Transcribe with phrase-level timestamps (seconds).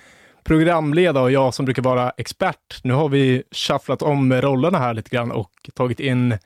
[0.43, 2.83] programleda och jag som brukar vara expert.
[2.83, 6.37] Nu har vi shufflat om rollerna här lite grann och tagit in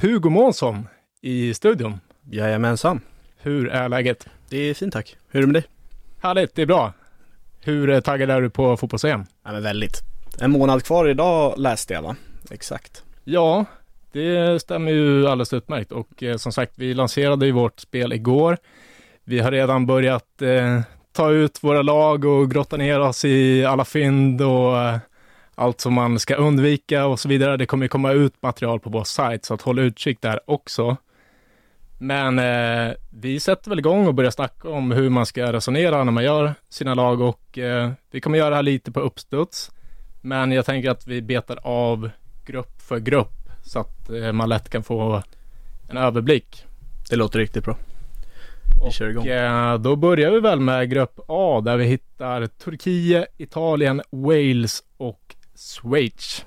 [0.00, 0.88] Hugo Månsson
[1.20, 2.00] i studion.
[2.30, 3.00] Jajamensan.
[3.38, 4.26] Hur är läget?
[4.48, 5.16] Det är fint tack.
[5.28, 5.70] Hur är det med dig?
[6.22, 6.92] Härligt, det är bra.
[7.60, 9.24] Hur eh, taggad är du på fotbolls-EM?
[9.44, 10.00] Ja men väldigt.
[10.40, 12.16] En månad kvar idag läste jag va?
[12.50, 13.04] Exakt.
[13.24, 13.64] Ja,
[14.12, 18.56] det stämmer ju alldeles utmärkt och eh, som sagt, vi lanserade ju vårt spel igår.
[19.30, 20.80] Vi har redan börjat eh,
[21.12, 24.98] ta ut våra lag och grotta ner oss i alla fynd och eh,
[25.54, 27.56] allt som man ska undvika och så vidare.
[27.56, 30.96] Det kommer komma ut material på vår sajt, så att håll utkik där också.
[31.98, 36.12] Men eh, vi sätter väl igång och börjar snacka om hur man ska resonera när
[36.12, 39.70] man gör sina lag och eh, vi kommer göra det här lite på uppstuds.
[40.20, 42.10] Men jag tänker att vi betar av
[42.46, 45.22] grupp för grupp så att eh, man lätt kan få
[45.88, 46.64] en överblick.
[47.10, 47.76] Det låter riktigt bra.
[48.84, 49.22] Vi kör igång.
[49.22, 54.82] Och eh, då börjar vi väl med grupp A där vi hittar Turkiet, Italien, Wales
[54.96, 56.44] och Schweiz.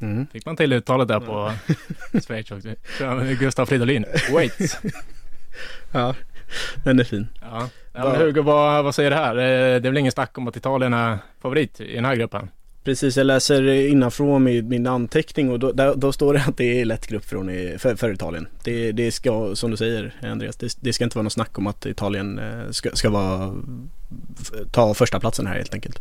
[0.00, 0.26] Mm.
[0.32, 1.52] Fick man till uttalet där på
[2.26, 2.68] Schweiz också?
[3.40, 4.04] Gustav Fridolin.
[4.28, 4.78] Schweiz.
[5.92, 6.14] Ja,
[6.84, 7.26] den är fin.
[7.40, 7.68] Ja.
[7.92, 9.36] Ja, Hugo, vad, vad säger det här?
[9.36, 9.40] Eh,
[9.80, 12.48] Det är väl ingen snack om att Italien är favorit i den här gruppen?
[12.84, 16.80] Precis, jag läser innanfrån min, min anteckning och då, där, då står det att det
[16.80, 18.46] är lätt grupp från, i- för, för Italien.
[18.64, 21.66] Det, det ska, som du säger Andreas, det, det ska inte vara något snack om
[21.66, 23.54] att Italien eh, ska, ska vara,
[24.72, 25.98] ta första platsen här helt enkelt.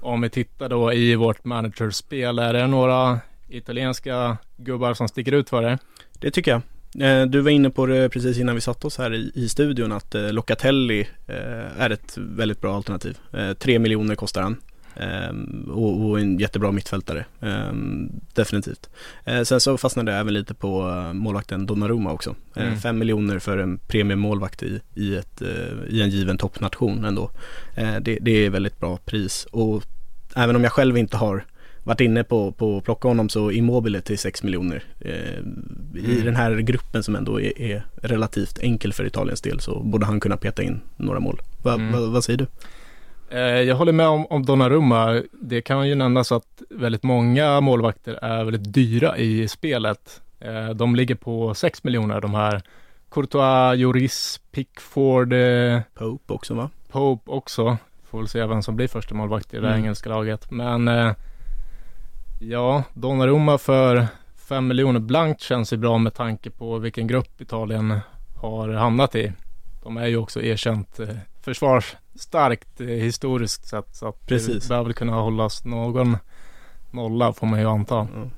[0.00, 5.50] Om vi tittar då i vårt managerspel, är det några italienska gubbar som sticker ut
[5.50, 5.78] för det?
[6.12, 6.62] Det tycker jag.
[7.20, 9.92] Eh, Du var inne på det precis innan vi satte oss här i, i studion
[9.92, 11.06] att eh, Locatelli
[11.78, 13.18] är ett väldigt bra alternativ.
[13.58, 14.56] Tre miljoner kostar han.
[14.96, 17.24] Ehm, och, och en jättebra mittfältare.
[17.40, 18.90] Ehm, definitivt.
[19.24, 22.34] Eh, sen så fastnade jag även lite på eh, målvakten Donnarumma också.
[22.56, 22.76] Eh, Mm.
[22.80, 25.42] Fem miljoner för en premiummålvakt i, i, ett,
[25.88, 27.30] i en given toppnation ändå.
[28.02, 29.46] Det, det är väldigt bra pris.
[29.50, 29.82] Och
[30.36, 31.44] även om jag själv inte har
[31.82, 34.84] varit inne på, på att plocka honom så Immobile till 6 miljoner.
[35.00, 36.24] Eh, I Mm.
[36.24, 40.20] den här gruppen som ändå är, är relativt enkel för Italiens del så borde han
[40.20, 41.40] kunna peta in några mål.
[41.62, 41.92] Va, Mm.
[41.92, 42.46] va, vad säger du?
[43.34, 45.22] Eh, Jag håller med om, om Donnarumma.
[45.32, 50.20] Det kan ju nämnas att väldigt många målvakter är väldigt dyra i spelet.
[50.40, 52.62] Eh, De ligger på 6 miljoner de här.
[53.10, 56.70] Courtois, Joris, Pickford, eh, Pope också va?
[56.90, 57.76] Pope också.
[58.10, 59.78] Får väl se vem som blir första målvakt i det Mm.
[59.80, 60.50] engelska laget.
[60.50, 60.90] Men
[62.40, 64.06] ja, Donnarumma för
[64.36, 67.98] 5 miljoner blankt känns ju bra med tanke på vilken grupp Italien
[68.36, 69.32] har hamnat i.
[69.82, 71.00] De är ju också erkänt
[71.44, 73.96] försvarsstarkt eh, historiskt sett.
[73.96, 74.62] Så att Precis.
[74.62, 76.16] det bör väl kunna hållas någon
[76.90, 77.94] nolla får man ju anta.
[77.94, 78.28] Ja.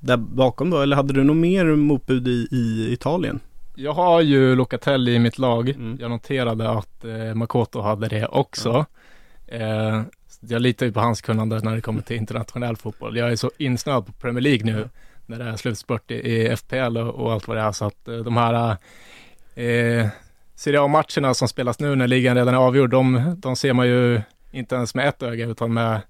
[0.00, 3.40] Där bakom då, eller hade du något mer motbud i, i Italien?
[3.74, 5.68] Jag har ju Locatelli i mitt lag.
[5.68, 5.96] Mm.
[6.00, 8.86] Jag noterade att eh, Makoto hade det också.
[9.46, 13.16] Eh, så jag litar ju på hans kunnande när det kommer till internationell fotboll.
[13.16, 14.88] Jag är så insnöad på Premier League nu
[15.26, 17.72] när det är slutspurt i, i FPL och, och allt vad det är.
[17.72, 18.76] Så att eh, de här
[19.54, 20.06] eh,
[20.56, 24.22] Serie A-matcherna som spelas nu när ligan redan är avgjord, de, de ser man ju
[24.50, 26.00] inte ens med ett öga utan med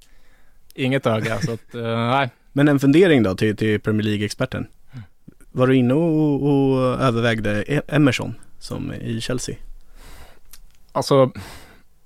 [0.75, 1.41] inget öga.
[1.41, 2.31] Så att, eh, nej.
[2.52, 4.67] Men en fundering då till, till Premier League-experten.
[5.52, 9.56] Var du inne och, och övervägde E- Emerson som i Chelsea?
[10.93, 11.31] Alltså,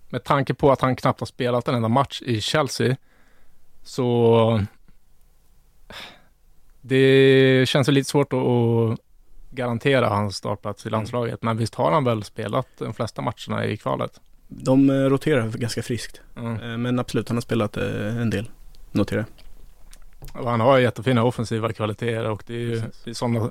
[0.09, 2.97] med tanke på att han knappt har spelat en enda match i Chelsea,
[3.83, 4.65] så
[6.81, 8.99] det känns lite svårt att
[9.59, 11.43] garantera hans startplats i landslaget.
[11.43, 14.21] Men visst har han väl spelat de flesta matcherna i kvalet?
[14.49, 16.21] De eh, roterar ganska friskt.
[16.37, 16.61] Mm.
[16.63, 18.51] Eh, Men absolut, han har spelat eh, en del.
[18.93, 19.25] Notera.
[20.33, 23.19] Och han har jättefina offensiva kvaliteter och det är ju Precis.
[23.19, 23.51] sådana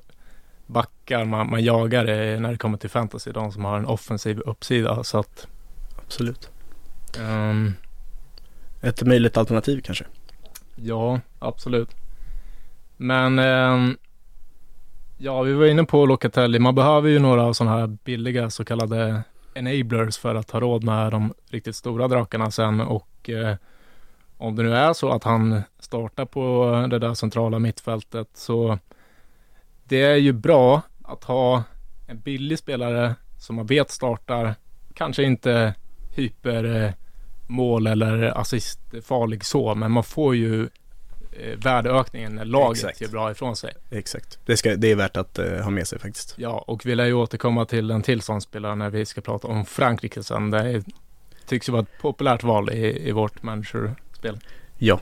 [0.66, 2.04] backar man, man jagar
[2.40, 3.32] när det kommer till fantasy.
[3.32, 5.04] De som har en offensiv uppsida.
[5.04, 5.48] Så att
[6.06, 6.50] absolut.
[7.20, 7.74] Um,
[8.82, 10.06] Ett möjligt alternativ kanske.
[10.76, 11.90] ja, absolut.
[12.98, 13.98] Men ehm,
[15.18, 16.60] ja, vi var inne på Locatelli.
[16.60, 19.24] Man behöver ju några sådana här billiga så kallade
[19.54, 23.56] enablers för att ha råd med de riktigt stora drakarna sen och eh,
[24.38, 28.80] om det nu är så att han startar på det där centrala mittfältet så
[29.84, 31.64] det är ju bra att ha
[32.08, 34.56] en billig spelare som man vet startar,
[34.94, 35.74] kanske inte
[36.16, 40.70] hypermål eh, eller assistfarlig så, men man får ju
[41.58, 43.02] värdeökningen när laget Exakt.
[43.02, 43.74] gör bra ifrån sig.
[43.92, 44.40] Exakt.
[44.46, 46.34] Det, ska, det är värt att eh, ha med sig faktiskt.
[46.38, 49.48] Ja, och vi lär ju återkomma till en till sån spelare när vi ska prata
[49.48, 50.52] om Frankrike sen.
[50.52, 50.84] Det är,
[51.48, 54.40] tycks ju vara ett populärt val i, i vårt managerspel.
[54.78, 55.00] Ja.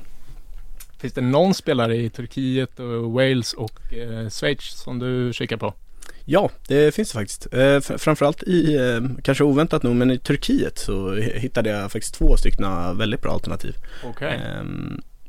[1.00, 5.74] Finns det någon spelare i Turkiet och Wales och eh, Schweiz som du kikar på?
[6.26, 7.54] Ja, det finns det faktiskt.
[7.54, 12.16] Eh, fr- framförallt i, eh, kanske oväntat nog, men i Turkiet så hittade jag faktiskt
[12.16, 13.76] två stycken väldigt bra alternativ.
[14.04, 14.34] Okej.
[14.34, 14.64] Eh,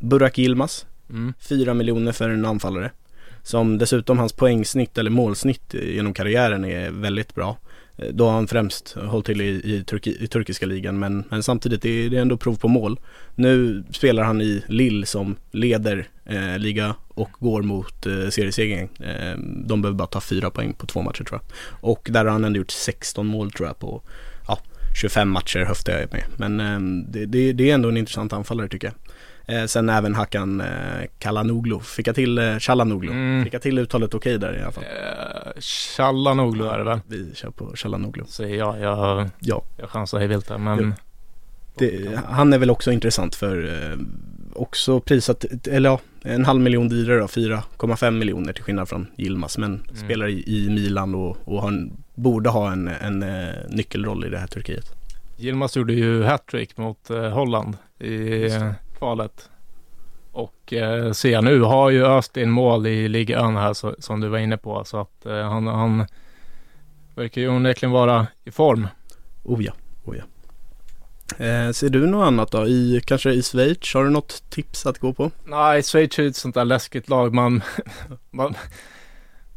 [0.00, 1.34] Burak Yilmaz, Mm.
[1.40, 2.90] 4 miljoner för en anfallare.
[3.42, 7.56] Som dessutom hans poängsnitt eller målsnitt genom karriären är väldigt bra.
[7.96, 11.42] Eh, då har han främst hållit till i, i, Turki, i turkiska ligan men, men
[11.42, 13.00] samtidigt är det ändå prov på mål.
[13.34, 18.88] Nu spelar han i Lille som leder eh, liga och går mot eh, seriesegern.
[19.00, 21.56] Eh, de behöver bara ta fyra poäng på två matcher tror jag.
[21.90, 24.02] Och där har han ändå gjort 16 mål tror jag på
[24.48, 24.58] ja,
[25.00, 26.24] 25 matcher höftar jag med.
[26.36, 28.94] Men eh, det, det, det är ändå en intressant anfallare tycker jag.
[29.46, 30.66] Eh, sen även Hakan eh,
[31.18, 31.80] Kalanoglu.
[31.80, 33.10] Fick jag till eh, Chalanoglu.
[33.12, 33.44] Mm.
[33.44, 34.84] Fick jag till uttalet okej där i alla fall.
[34.84, 37.00] Eh, Chalanoglu är det väl?
[37.06, 38.24] Vi kör på Chalanoglu.
[38.28, 38.80] Säger jag.
[38.80, 40.94] Jag, Ja, jag chansar hej vilt där, men
[41.78, 43.98] det, han är väl också intressant för eh,
[44.54, 49.58] också prisat, eller ja, en halv miljon dyrare då, 4,5 miljoner till skillnad från Yilmaz.
[49.58, 49.96] Men Mm.
[50.04, 54.28] spelar i, i Milan och, och har en, borde ha en, en eh, nyckelroll i
[54.28, 54.92] det här Turkiet.
[55.38, 58.48] Yilmaz gjorde ju hattrick mot eh, Holland i
[58.98, 59.50] kvalet.
[60.32, 64.28] Och eh, ser nu har ju öst in mål i ligan här så, som du
[64.28, 64.84] var inne på.
[64.84, 66.06] Så att eh, han, han
[67.14, 68.88] verkar ju onekligen vara i form.
[69.42, 69.72] Oh ja,
[70.04, 70.24] oh ja.
[71.44, 72.66] Eh, ser du något annat då?
[72.66, 73.94] I, kanske i Schweiz?
[73.94, 75.30] Har du något tips att gå på?
[75.44, 77.34] Nej, Schweiz är ett sånt där läskigt lag.
[77.34, 77.62] Man,
[78.30, 78.54] man,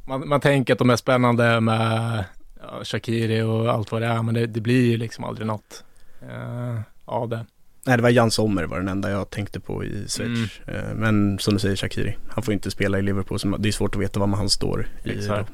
[0.06, 2.26] man, man tänker att de är spännande med
[2.62, 4.24] ja, Shakiri och allt vad det är.
[4.24, 5.84] Men det, det blir ju liksom aldrig något
[6.22, 7.46] eh, av det.
[7.86, 10.60] Nej det var Jan Sommer var den enda jag tänkte på i Schweiz.
[10.68, 13.72] Eh, men som du säger Shakiri, han får inte spela i Liverpool så det är
[13.72, 14.88] svårt att veta var han står.
[15.04, 15.52] I Exakt.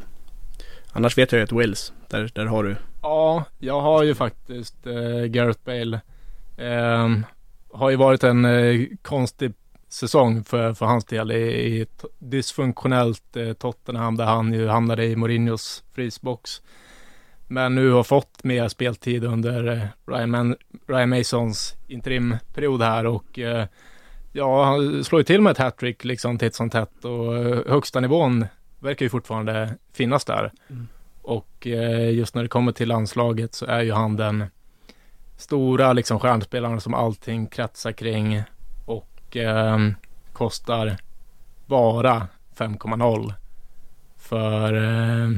[0.92, 2.76] Annars vet jag ju att Wales, där, där har du.
[3.02, 6.02] Ja, jag har ju faktiskt eh, Gareth Bale.
[6.58, 7.26] Ehm,
[7.72, 9.54] har ju varit en eh, konstig
[9.90, 11.86] säsong för, för hans del i, i
[12.20, 16.62] dysfunktionellt eh, Tottenham där han ju hamnade i Mourinhos frysbox.
[17.48, 20.56] Men nu har fått mer speltid under eh, Ryan, Man-
[20.88, 23.66] Ryan Masons interimperiod här och eh,
[24.32, 28.00] ja, han slår ju till med ett hattrick liksom titt som tätt och eh, högsta
[28.00, 28.46] nivån
[28.80, 30.52] verkar ju fortfarande finnas där.
[30.70, 30.88] Mm.
[31.22, 31.68] Och
[32.12, 34.46] just när det kommer till landslaget så är ju han den
[35.38, 38.44] stora liksom stjärnspelaren som allting kretsar kring
[38.86, 39.78] och eh,
[40.34, 40.98] kostar
[41.66, 42.28] bara
[42.58, 43.34] 5,0
[44.18, 45.30] för eh,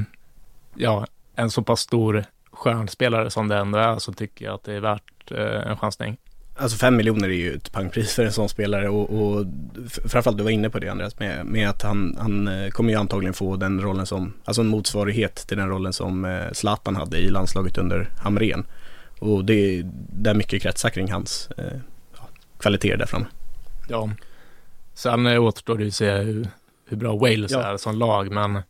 [0.76, 1.06] ja,
[1.38, 4.80] en så pass stor stjärnspelare som det ändå är så tycker jag att det är
[4.80, 6.18] värt eh, en chansning.
[6.60, 9.46] Alltså 5 miljoner är ju ett pangpris för en sån spelare och, och
[10.06, 13.00] framförallt du var inne på det Andreas med, med att han, han eh, kommer ju
[13.00, 17.18] antagligen få den rollen som, alltså en motsvarighet till den rollen som eh, Zlatan hade
[17.18, 18.66] i landslaget under Hamrén.
[19.20, 21.80] Och det är där mycket kretsar kring hans eh,
[22.60, 23.26] kvaliteter där framme.
[23.88, 24.10] Ja.
[24.94, 26.48] Sen eh, återstår det ju att se hur,
[26.86, 27.62] hur bra Wales Ja.
[27.62, 28.62] är som lag, men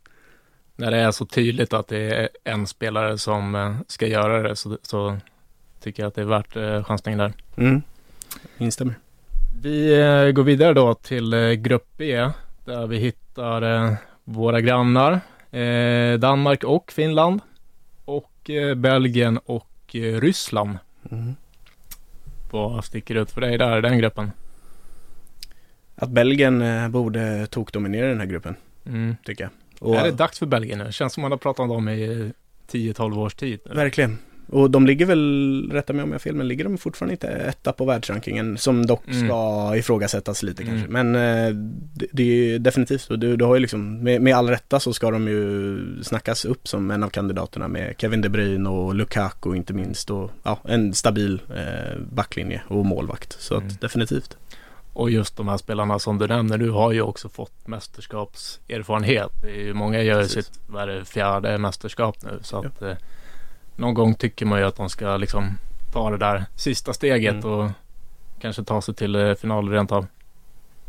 [0.78, 4.56] när det är så tydligt att det är en spelare som eh, ska göra det
[4.56, 5.16] så, så
[5.80, 7.32] tycker jag att det är värt eh, chansning där.
[7.56, 7.82] Mm.
[8.58, 8.94] Instämmer.
[9.62, 12.28] Vi eh, går vidare då till grupp B
[12.64, 15.20] där vi hittar våra grannar
[16.18, 17.40] Danmark och Finland
[18.04, 20.78] och Belgien och Ryssland.
[21.10, 21.34] Mm.
[22.50, 24.32] Vad sticker ut för dig där i den gruppen?
[25.94, 28.56] Att Belgien borde tokdominera den här gruppen,
[28.86, 29.16] Mm.
[29.24, 29.50] tycker jag.
[29.80, 30.92] Och, är det dags för Belgien nu?
[30.92, 32.32] Känns som man har pratat om dem i
[32.72, 33.60] 10-12 års tid.
[33.68, 33.74] nu.
[33.74, 34.18] Verkligen.
[34.50, 37.26] Och de ligger väl, rätta mig om jag har fel, men ligger de fortfarande inte
[37.28, 39.26] etta på världsrankingen som dock Mm.
[39.28, 40.74] ska ifrågasättas lite Mm.
[40.74, 40.92] kanske.
[40.92, 41.54] Men eh,
[41.94, 44.80] det, det är ju definitivt, och du, du har ju liksom, med, med all rätta
[44.80, 48.94] så ska de ju snackas upp som en av kandidaterna med Kevin De Bruyne och
[48.94, 53.36] Lukaku inte minst och ja, en stabil eh, backlinje och målvakt.
[53.40, 53.68] Så Mm.
[53.68, 54.36] att definitivt.
[54.92, 59.32] Och just de här spelarna som du nämner, du har ju också fått mästerskapserfarenhet.
[59.56, 60.46] Ju, många gör Precis.
[60.46, 62.38] sitt vad fjärde mästerskap nu.
[62.42, 62.94] Så att eh,
[63.76, 65.58] någon gång tycker man ju att de ska liksom
[65.92, 67.50] ta det där sista steget Mm.
[67.50, 67.70] och
[68.40, 70.06] kanske ta sig till eh, final rent av.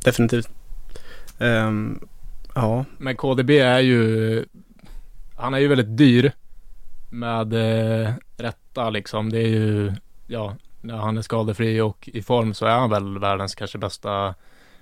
[0.04, 0.50] Definitivt.
[1.40, 2.00] Ehm,
[2.56, 4.46] ja, Men KDB är ju,
[5.36, 6.32] han är ju väldigt dyr
[7.10, 9.30] med eh, rätta liksom.
[9.30, 9.94] Det är ju,
[10.28, 14.36] ja, när han är skadefri och i form så är han väl världens kanske bästa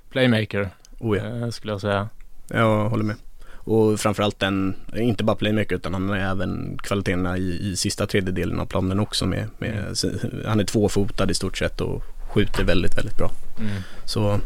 [0.10, 1.24] playmaker, oh ja.
[1.24, 2.10] eh, skulle jag säga.
[2.48, 3.16] Jag håller med.
[3.50, 8.60] Och framförallt den, inte bara playmaker utan han har även kvaliteterna i, i sista tredjedelen
[8.60, 10.46] av planen också med, med Mm.
[10.46, 13.32] han är tvåfotad i stort sett och skjuter väldigt, väldigt bra.
[13.60, 13.72] Mm.
[14.06, 14.40] Så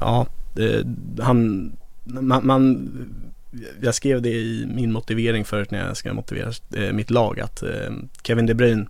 [0.00, 0.26] ja,
[1.20, 1.72] han,
[2.04, 2.90] man, man,
[3.80, 7.62] jag skrev det i min motivering förut när jag ska motivera eh, mitt lag att
[7.62, 8.86] eh, Kevin De Bruyne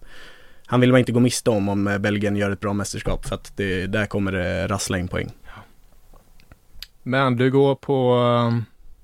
[0.66, 3.34] han vill man inte gå miste om om eh, Belgien gör ett bra mästerskap för
[3.34, 5.32] att det, där kommer det rassla in poäng.
[7.02, 8.58] Men du går på eh,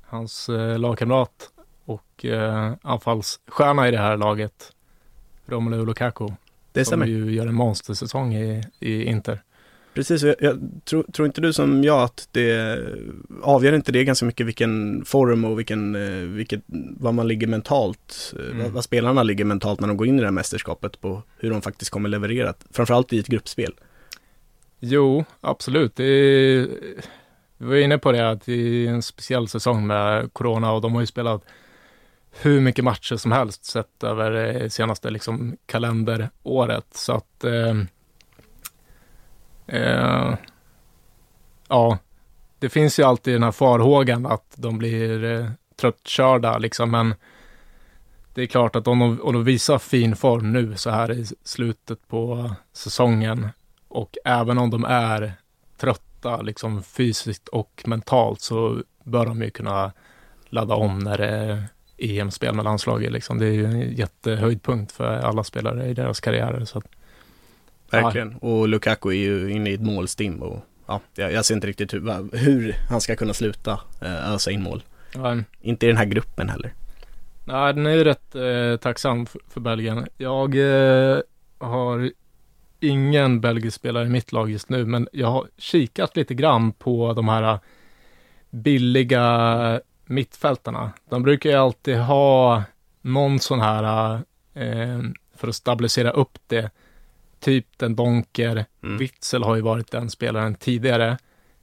[0.07, 1.50] hans eh, lagkamrat
[1.85, 4.73] och eh, anfallsstjärna i det här laget,
[5.47, 6.28] Romelu Lukaku.
[6.73, 7.07] Det som stämmer.
[7.07, 9.42] ju gör en monstersäsong i, i Inter.
[9.94, 12.78] Precis, jag, jag tror, tror inte du som jag att det
[13.42, 16.61] avgör inte det ganska mycket vilken form och vilken, eh, vilket,
[16.96, 18.58] vad man ligger mentalt, eh, Mm.
[18.62, 21.50] vad, vad spelarna ligger mentalt när de går in i det här mästerskapet på hur
[21.50, 23.75] de faktiskt kommer leverera, framförallt i ett gruppspel.
[24.80, 25.96] Jo, absolut.
[25.96, 26.04] Det
[27.58, 31.00] vi var inne på det att är en speciell säsong med corona och de har
[31.00, 31.44] ju spelat
[32.40, 36.87] hur mycket matcher som helst sett över det senaste liksom kalenderåret.
[36.94, 37.75] Så att eh,
[39.66, 40.35] eh,
[41.69, 41.99] ja,
[42.59, 45.50] det finns ju alltid den här farhågan att de blir eh,
[45.81, 47.14] tröttkörda liksom, men
[48.35, 51.26] det är klart att om de, om de visar fin form nu så här i
[51.45, 53.49] slutet på säsongen
[53.88, 55.33] och även om de är
[55.76, 59.92] trötta liksom fysiskt och mentalt så bör de ju kunna
[60.49, 63.12] ladda om när det är EM-spel med landslaget.
[63.12, 63.38] Liksom.
[63.38, 66.64] Det är ju en jättehöjdpunkt för alla spelare i deras karriärer.
[66.64, 66.87] Så att,
[67.92, 68.34] Verkligen.
[68.34, 71.94] Och Lukaku är ju inne i ett målstim och ja, jag, jag ser inte riktigt
[71.94, 74.82] hur, hur han ska kunna sluta eh, ösa in mål.
[75.14, 76.72] ja, Inte i den här gruppen heller.
[77.44, 80.06] Nej, den är ju rätt eh, tacksam för, för Belgien.
[80.16, 81.18] Jag eh,
[81.58, 82.11] har
[82.80, 87.12] ingen belgisk spelare i mitt lag just nu, men jag har kikat lite grann på
[87.12, 87.58] de här eh,
[88.50, 90.92] billiga mittfältarna.
[91.08, 92.62] De brukar ju alltid ha
[93.00, 94.14] någon sån här
[94.54, 95.00] eh,
[95.37, 96.70] för att stabilisera upp det.
[97.42, 98.64] Typ den Donker.
[98.82, 98.99] Mm.
[98.99, 101.18] Witzel har ju varit den spelaren tidigare.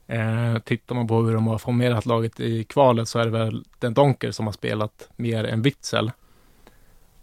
[0.08, 3.66] Eh, tittar man på hur de har formerat laget i kvalet så är det väl
[3.80, 6.12] den Donker som har spelat mer än Witzel.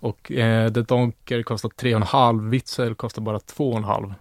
[0.01, 4.15] Och eh, den Donker kostar 3,5, Witzel kostar bara 2,5.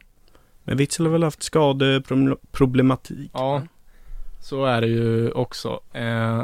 [0.64, 3.32] Men Witzel har väl haft skadeproblematik?
[3.34, 3.62] Ja,
[4.42, 5.80] så är det ju också.
[5.94, 6.44] Eh,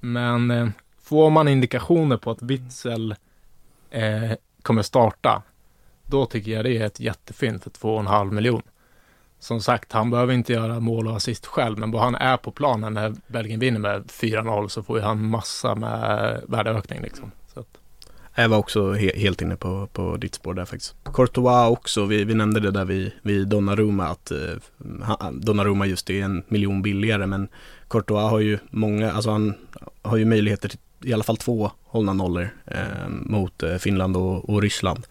[0.00, 0.68] men eh,
[1.02, 3.14] får man indikationer på att Witzel
[3.90, 4.32] eh,
[4.62, 5.42] kommer starta,
[6.10, 8.62] då tycker jag det är ett jättefynd för 2,5 miljon.
[9.38, 12.50] Som sagt, han behöver inte göra mål och assist själv, men bara han är på
[12.50, 17.30] planen när Belgien vinner med 4-0 så får ju han massa med värdeökning liksom.
[17.54, 17.66] Så att,
[18.34, 20.94] Jag var också he- helt inne på, på ditt spår där faktiskt.
[21.04, 24.38] Courtois också, vi, vi nämnde det där vid, vid Donnarumma att eh,
[25.32, 27.48] Donnarumma just är en miljon billigare men
[27.88, 29.54] Courtois har ju många, alltså han
[30.02, 34.48] har ju möjligheter till i alla fall två hållna nollor eh, mot eh, Finland och,
[34.50, 35.06] och Ryssland.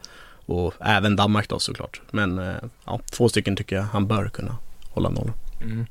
[0.50, 2.02] Och även Danmark då såklart.
[2.12, 4.58] Men eh, ja, två stycken tycker jag han bör kunna
[4.90, 5.34] hålla nollor.
[5.62, 5.86] mm.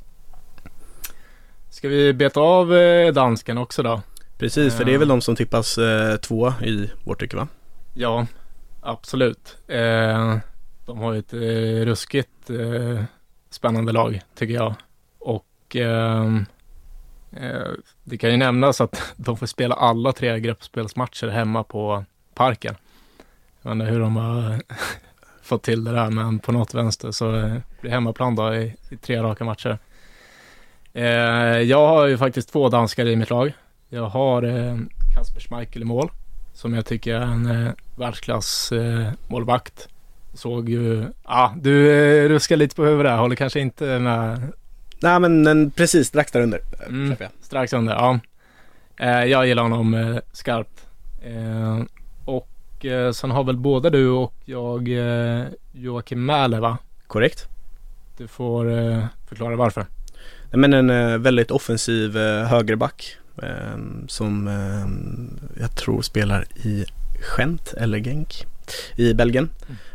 [1.70, 4.02] Ska vi beta av eh, dansken också då?
[4.38, 7.48] Precis, för det är väl de som tippas eh, två i vårt tycke va?
[7.94, 8.26] Ja,
[8.80, 9.56] absolut.
[9.68, 10.36] Eh,
[10.86, 13.04] de har ju ett eh, ruskigt eh,
[13.50, 14.74] spännande lag, tycker jag.
[15.18, 16.46] Och ehm,
[17.36, 17.72] eh,
[18.04, 22.74] det kan ju nämnas att de får spela alla tre gruppspelsmatcher hemma på Parken.
[23.68, 24.60] Vet hur de har
[25.42, 28.96] fått till det där, men på något vänster så eh, blir hemmaplan då i, i
[28.96, 29.78] tre raka matcher.
[30.92, 31.04] Eh,
[31.60, 33.52] jag har ju faktiskt två danskar i mitt lag.
[33.88, 34.76] Jag har eh,
[35.14, 36.10] Kasper Schmeichel i mål
[36.54, 39.12] som jag tycker är en eh, världsklass eh.
[40.34, 44.52] Såg ju, ja ah, du eh, ruskar lite på huvudet där, håller kanske inte med
[45.00, 46.60] Nej men en, precis strax där under.
[46.80, 47.16] eh, Mm.
[47.40, 48.18] strax under, ja.
[49.24, 50.86] Jag gillar honom skarpt.
[52.78, 56.78] Och eh, sen har väl både du och jag eh, Joakim Mäler va?
[57.06, 57.48] Korrekt.
[58.16, 59.86] Du får eh, förklara varför.
[60.50, 66.84] Nej, Men en eh, väldigt offensiv eh, högerback eh, som eh, jag tror spelar i
[67.36, 68.46] Gent eller Genk
[68.96, 69.50] i Belgien.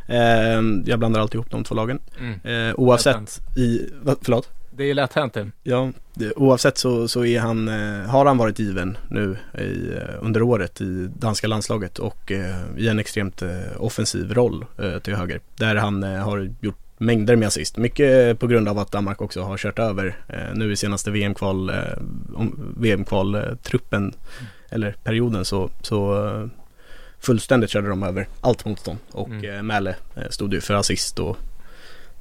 [0.08, 2.00] Eh, jag blandar alltid ihop de två lagen.
[2.20, 2.70] Mm.
[2.70, 3.90] Eh, oavsett i,
[4.22, 4.50] förlåt?
[4.78, 5.34] Det är lätt hänt.
[5.34, 5.52] Tim.
[5.64, 10.16] Ja, det, oavsett så, så är han, eh, har han varit given nu i, eh,
[10.22, 13.44] under året i danska landslaget och eh, i en extremt
[13.78, 14.66] offensiv roll
[15.04, 15.40] till höger.
[15.56, 17.78] Där han har gjort mängder med assist.
[17.78, 20.18] Mycket på grund av att Danmark också har kört över
[20.54, 21.72] nu i senaste VM-kval,
[22.78, 24.16] VM-kval-truppen mm.
[24.70, 26.50] eller perioden så, så
[27.20, 29.68] fullständigt körde de över allt motstånd och mm.
[29.68, 29.96] Mäle
[30.30, 31.38] stod ju för assist och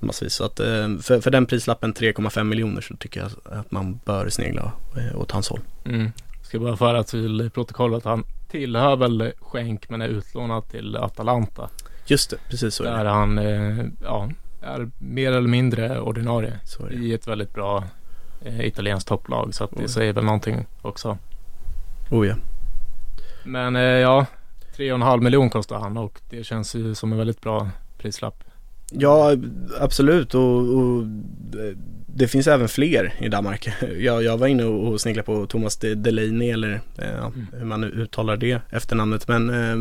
[0.03, 0.35] massvis.
[0.35, 4.29] Så att eh, för, för den prislappen 3,5 miljoner så tycker jag att man bör
[4.29, 5.61] snegla eh, åt hans håll.
[5.85, 6.13] Mm.
[6.43, 11.69] Ska bara föra till protokollet att han tillhör väl Schenk men är utlånad till Atalanta.
[12.07, 12.97] Just det, precis så är det.
[12.97, 14.31] Där han eh, ja,
[14.63, 16.53] är mer eller mindre ordinarie
[16.91, 17.85] i ett väldigt bra
[18.45, 19.55] italienskt topplag.
[19.55, 19.89] Så att det oh.
[19.89, 21.19] säger väl någonting också.
[22.11, 22.35] Oh ja.
[23.45, 24.27] Men ja,
[24.77, 28.45] 3,5 miljoner kostar han och det känns ju som en väldigt bra prislapp.
[28.93, 29.37] Ja,
[29.81, 31.05] absolut och, och,
[32.15, 33.69] det finns även fler i Danmark.
[33.99, 37.47] Jag, jag var inne och sneglade på Thomas Delaney eller eh, mm.
[37.53, 39.29] hur man uttalar det efternamnet.
[39.29, 39.77] Men eh,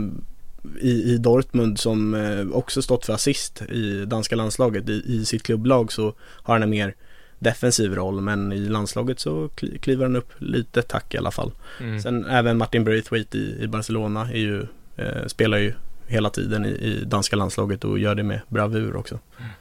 [0.82, 4.90] i, i Dortmund som eh, också stått för assist i danska landslaget.
[4.90, 6.96] I, I sitt klubblag så har han en mer
[7.40, 9.50] defensiv roll men i landslaget så
[9.82, 11.52] kliver han upp lite tack i alla fall.
[11.80, 12.02] Mm.
[12.02, 14.66] Sen även Martin Braithwaite i, i Barcelona är ju,
[14.96, 15.74] eh, spelar ju
[16.12, 19.20] hela tiden i, i danska landslaget och gör det med bravur också.
[19.40, 19.52] Mm.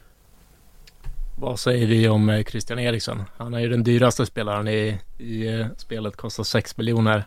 [1.41, 3.23] Vad säger vi om eh, Christian Eriksson?
[3.37, 7.23] Han är ju den dyraste spelaren i, i eh, spelet, kostar 6 miljoner.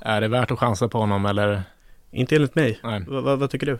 [0.00, 1.62] Är det värt att chansa på honom eller?
[2.10, 2.80] Inte enligt mig.
[2.82, 3.04] Nej.
[3.08, 3.78] vad tycker du?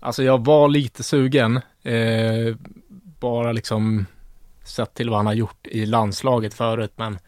[0.00, 1.60] Alltså jag var lite sugen.
[1.82, 2.56] Eh,
[3.20, 4.06] bara liksom
[4.64, 6.92] sett till vad han har gjort i landslaget förut.
[6.96, 7.18] Men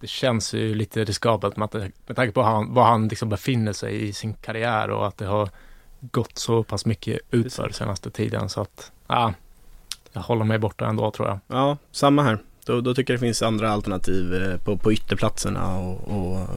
[0.00, 4.08] det känns ju lite riskabelt med, med tanke på han, var han liksom befinner sig
[4.08, 5.48] i sin karriär och att det har
[6.10, 9.34] gått så pass mycket utför senaste tiden så att ja,
[10.12, 11.38] jag håller mig borta ändå tror jag.
[11.46, 12.38] Ja, samma här.
[12.66, 16.48] Då, då tycker jag det finns andra alternativ eh, på, på ytterplatserna och, och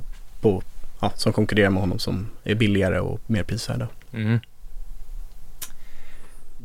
[0.42, 0.64] på,
[1.00, 3.88] ja, som konkurrerar med honom som är billigare och mer prisvärda.
[4.12, 4.40] Mm.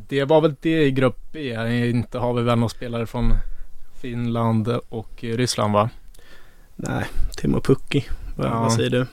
[0.09, 1.55] Det var väl det i grupp B.
[1.91, 3.33] Inte har vi väl några spelare från
[4.01, 5.91] Finland och Ryssland va?
[6.76, 7.04] Nej,
[7.37, 8.07] Timo Pukki.
[8.37, 8.61] Vad, ja.
[8.61, 9.07] vad säger du?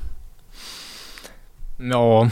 [1.78, 2.30] Ja,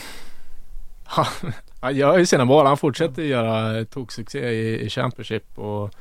[1.79, 2.65] han gör ju sina mål.
[2.65, 5.91] Han fortsätter göra toksuccé i, i Championship och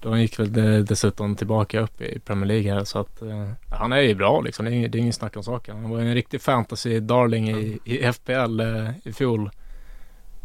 [0.00, 0.52] de gick väl
[0.84, 4.64] dessutom tillbaka upp i Premier League här så att uh, han är ju bra liksom.
[4.64, 5.76] Det är, ingen, det är ingen snack om saken.
[5.76, 9.50] Han var en riktig fantasy darling i, i FPL eh, i fjol.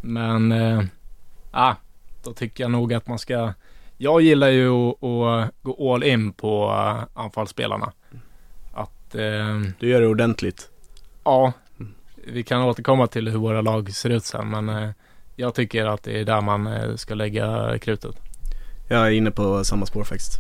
[0.02, 0.84] Men uh,
[1.52, 1.76] ah,
[2.24, 3.54] då tycker jag nog att man ska
[3.98, 6.70] jag gillar ju att, att gå all in på
[7.14, 7.92] anfallsspelarna.
[8.74, 9.12] Att,
[9.80, 10.70] du gör det ordentligt?
[11.24, 11.54] Ja,
[12.28, 14.90] vi kan återkomma till hur våra lag ser ut sen, men eh,
[15.36, 18.16] jag tycker att det är där man eh, ska lägga krutet.
[18.90, 20.38] Jag är inne på samma spår faktiskt.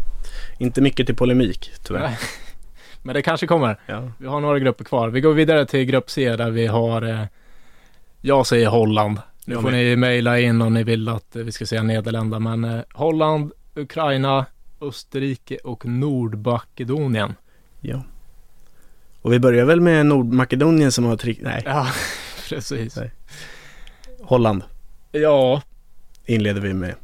[0.60, 2.19] Inte mycket till polemik tyvärr.
[3.04, 3.80] men det kanske kommer.
[3.86, 4.12] Ja.
[4.17, 5.10] Vi har några grupper kvar.
[5.10, 7.26] Vi går vidare till grupp C där vi har, eh,
[8.22, 9.19] jag säger Holland.
[9.46, 13.52] Nu får ni mejla in om ni vill att vi ska säga Nederländerna, men Holland,
[13.76, 14.46] Ukraina,
[14.82, 17.36] Österrike och Nordmakedonien.
[17.82, 18.04] Ja.
[19.23, 21.39] Och vi börjar väl med Nordmakedonien som har trick...
[21.41, 21.62] Nej.
[21.65, 21.88] Ja,
[22.49, 22.95] precis.
[22.95, 23.12] Nej.
[24.21, 24.63] Holland.
[25.12, 25.62] Ja.
[26.25, 26.95] Inleder vi med.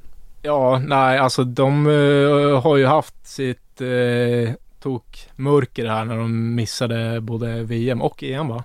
[0.41, 6.55] Ja, nej, alltså de uh, har ju haft sitt uh, tok mörker här när de
[6.55, 8.63] missade både VM och EM va?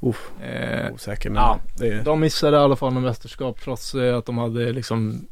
[0.00, 2.04] Uff, uh, osäker men ja, det...
[2.04, 5.26] De missade i alla fall en mästerskap trots att de hade liksom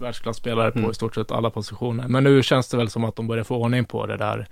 [0.00, 0.90] världsklasspelare på mm.
[0.90, 2.08] i stort sett alla positioner.
[2.08, 4.46] Men nu känns det väl som att de börjar få ordning på det där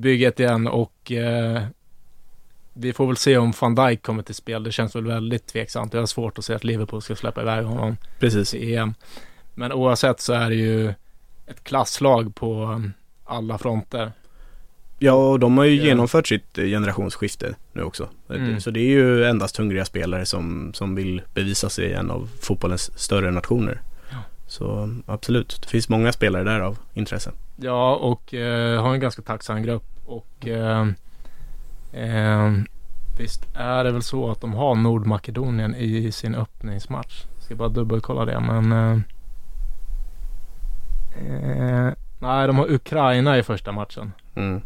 [0.00, 1.62] bygget igen och eh,
[2.72, 4.62] vi får väl se om van Dijk kommer till spel.
[4.62, 5.92] Det känns väl väldigt tveksamt.
[5.92, 8.54] Jag har svårt att se att Liverpool ska släppa iväg honom Precis.
[8.54, 8.94] i EM.
[9.54, 10.88] Men oavsett så är det ju
[11.46, 12.92] ett klasslag på um,
[13.24, 14.12] alla fronter.
[14.98, 15.84] Ja, och de har ju ja.
[15.84, 18.08] genomfört sitt eh, generationsskifte nu också.
[18.30, 18.60] Mm.
[18.60, 22.28] Så det är ju endast hungriga spelare som, som vill bevisa sig i en av
[22.40, 23.80] fotbollens större nationer.
[24.50, 27.32] Så absolut, det finns många spelare där av intresse.
[27.56, 29.84] Ja, och eh, har en ganska tacksam grupp.
[30.06, 30.86] Och eh,
[31.92, 32.52] eh,
[33.18, 37.24] visst är det väl så att de har Nordmakedonien i sin öppningsmatch.
[37.38, 38.98] Ska bara dubbelkolla det, men eh,
[41.18, 44.12] eh, nej, de har Ukraina i första matchen.
[44.34, 44.62] Mm.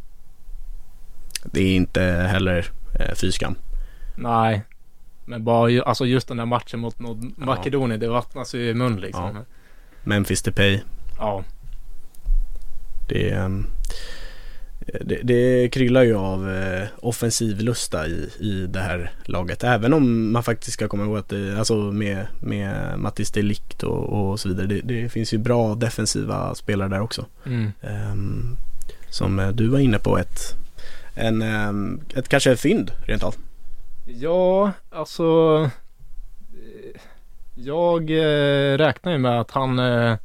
[1.44, 2.66] Det är inte heller
[3.00, 3.54] eh, fyskam.
[4.14, 4.62] Nej,
[5.24, 8.06] men bara alltså just den där matchen mot Nordmakedonien, ja.
[8.06, 9.36] det vattnas ju i mun liksom.
[9.36, 9.42] Ja.
[10.04, 10.80] Memphis Depay.
[11.18, 11.44] Ja.
[13.08, 13.66] Det ehm,
[14.86, 19.64] det, det kryllar ju av eh, offensivlusta i, i det här laget.
[19.64, 24.30] Även om man faktiskt ska komma ihåg att det, alltså med, med Mattis Delikt och,
[24.30, 24.66] och så vidare.
[24.66, 27.26] Det, det, finns ju bra defensiva spelare där också.
[27.46, 27.72] Mm.
[28.12, 28.56] Um,
[29.10, 30.54] som eh, du var inne på ett,
[31.14, 33.34] en, um, ett kanske fynd rent av.
[34.06, 35.70] Ja, alltså
[37.54, 40.16] jag eh, räknar ju med att han eh,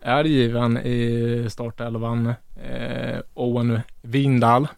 [0.00, 2.34] är given i startelvan.
[2.62, 4.68] Eh, Owen Vindal.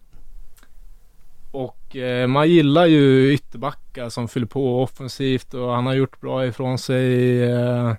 [1.50, 6.46] Och eh, man gillar ju ytterbackar som fyller på offensivt och han har gjort bra
[6.46, 7.42] ifrån sig.
[7.42, 7.94] Eh,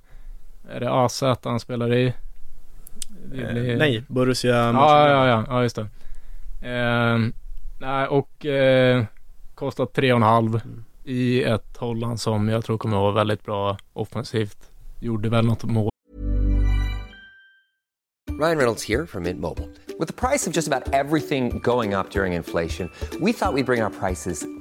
[0.70, 2.14] är det AZ han spelar i?
[3.24, 3.78] Det blir...
[3.78, 5.88] nej, Borussia ja, ja, ja, ja, just det.
[6.70, 7.18] Eh,
[7.80, 9.04] nej, och eh,
[9.56, 14.72] kostat 3,5 mm i ett Holland som jag tror kommer att vara väldigt bra offensivt.
[15.00, 15.92] Gjorde väl något mål
[18.42, 19.68] Ryan Reynolds här från Mint Mobile.
[20.00, 23.64] Med priset på nästan allt som går upp under inflationen, trodde vi att vi skulle
[23.64, 24.61] bring våra priser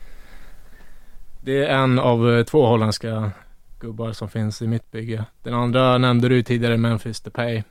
[1.41, 3.31] det är en av eh, två holländska
[3.79, 5.25] gubbar som finns i mitt bygge.
[5.43, 7.63] Den andra nämnde du tidigare, Memphis Depay.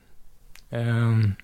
[0.71, 1.35] Um,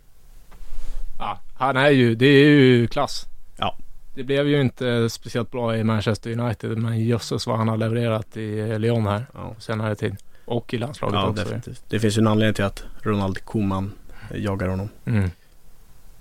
[1.18, 3.26] ja, han är ju, det är ju klass.
[3.56, 3.76] Ja.
[4.14, 8.36] Det blev ju inte speciellt bra i Manchester United, men jösses vad han har levererat
[8.36, 9.54] i Lyon här ja.
[9.58, 10.16] senare tid.
[10.44, 11.44] Och i landslaget ja, också.
[11.44, 11.82] Definitivt.
[11.88, 13.92] Det finns ju en anledning till att Ronald Koeman
[14.34, 14.88] jagar honom.
[15.04, 15.30] Mm.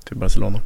[0.03, 0.59] Till Barcelona.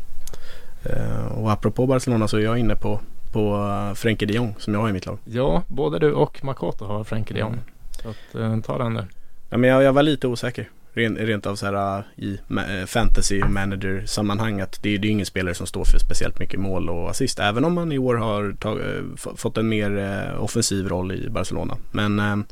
[0.90, 3.00] Uh, och apropå Barcelona så är jag inne på,
[3.32, 5.18] på uh, Frenkie de Jong som jag har i mitt lag.
[5.24, 7.54] Ja, både du och Makoto har Frenkie de Jong.
[7.54, 7.64] Mm.
[8.04, 9.08] Så att, uh, ta den där.
[9.50, 10.70] Ja, men jag, jag var lite osäker.
[10.94, 12.38] Rent, rent av så här i
[12.88, 16.90] fantasy manager sammanhang att det, det är ingen spelare som står för speciellt mycket mål
[16.90, 17.40] och assist.
[17.40, 18.80] Även om man i år har tag,
[19.38, 21.78] fått en mer offensiv roll i Barcelona.
[21.92, 22.46] Men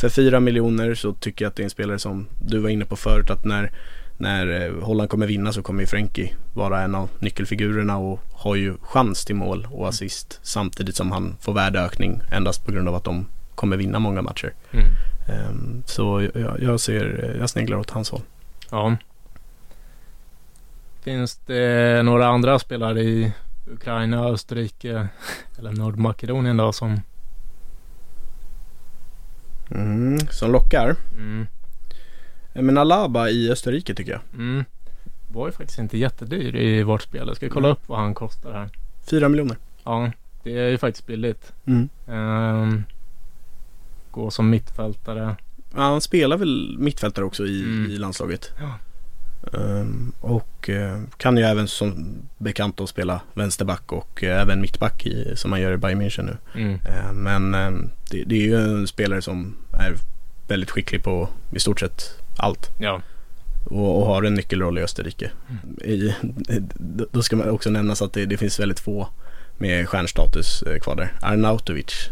[0.00, 2.84] för fyra miljoner så tycker jag att det är en spelare som du var inne
[2.84, 3.72] på förut att när
[4.20, 8.54] när eh, Holland kommer vinna så kommer ju Frenkie vara en av nyckelfigurerna och har
[8.54, 12.94] ju chans till mål och assist samtidigt som han får värdeökning endast på grund av
[12.94, 14.52] att de kommer vinna många matcher.
[14.70, 14.86] Mm.
[15.48, 18.22] Um, så jag, jag, ser, jag sneglar åt hans håll.
[18.70, 18.96] Ja.
[21.02, 23.32] Finns det några andra spelare i
[23.66, 25.08] Ukraina, Österrike
[25.58, 27.00] eller Nordmakedonien då som
[29.70, 30.96] mm, Som lockar?
[31.16, 31.46] Mm.
[32.62, 34.20] Men Alaba i Österrike tycker jag.
[34.34, 34.64] Mm.
[35.28, 37.26] Var ju faktiskt inte jättedyr i vårt spel.
[37.26, 37.72] Jag ska kolla mm.
[37.72, 38.68] upp vad han kostar här.
[39.10, 39.56] Fyra miljoner.
[39.84, 41.52] Ja, det är ju faktiskt billigt.
[41.66, 41.88] Mm.
[42.06, 42.84] Um,
[44.10, 45.36] gå som mittfältare.
[45.74, 47.90] Ja, han spelar väl mittfältare också i, mm.
[47.90, 48.50] i landslaget.
[48.60, 48.78] Ja.
[49.52, 55.06] Um, och uh, kan ju även som bekant då spela vänsterback och uh, även mittback
[55.06, 56.60] i, som man gör i Bayern München nu.
[56.60, 56.72] Mm.
[56.74, 57.52] Uh, men
[58.10, 59.94] det, det, är ju en spelare som är
[60.48, 62.70] väldigt skicklig på i stort sett allt.
[62.78, 63.02] Ja.
[63.64, 65.30] Och, och har en nyckelroll i Österrike.
[65.48, 65.78] Mm.
[65.84, 66.14] I,
[67.12, 69.08] då ska man också nämnas att det, det, finns väldigt få
[69.58, 71.12] med stjärnstatus eh, kvar där.
[71.22, 72.08] Arnautovic.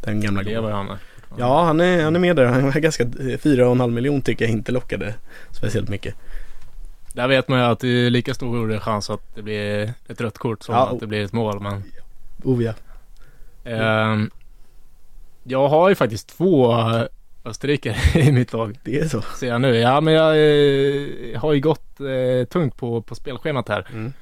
[0.00, 0.96] Den gamla Det var han
[1.38, 2.44] Ja, han är, han är med där.
[2.44, 5.14] Han var ganska, 4,5 miljon tycker jag inte lockade
[5.50, 6.14] speciellt mycket.
[7.12, 10.38] Där vet man ju att det är lika stor chans att det blir ett rött
[10.38, 11.60] kort som ja, att det blir ett mål.
[11.60, 11.82] Men...
[12.42, 12.72] Oh ja.
[14.12, 14.30] Um,
[15.44, 16.74] jag har ju faktiskt två
[17.44, 18.78] Österrike i mitt lag.
[18.82, 19.22] Det är så?
[19.22, 19.76] Ser jag nu.
[19.76, 23.86] Ja, men jag eh, har ju gått eh, tungt på, på spelschemat här.
[23.92, 24.12] Mm.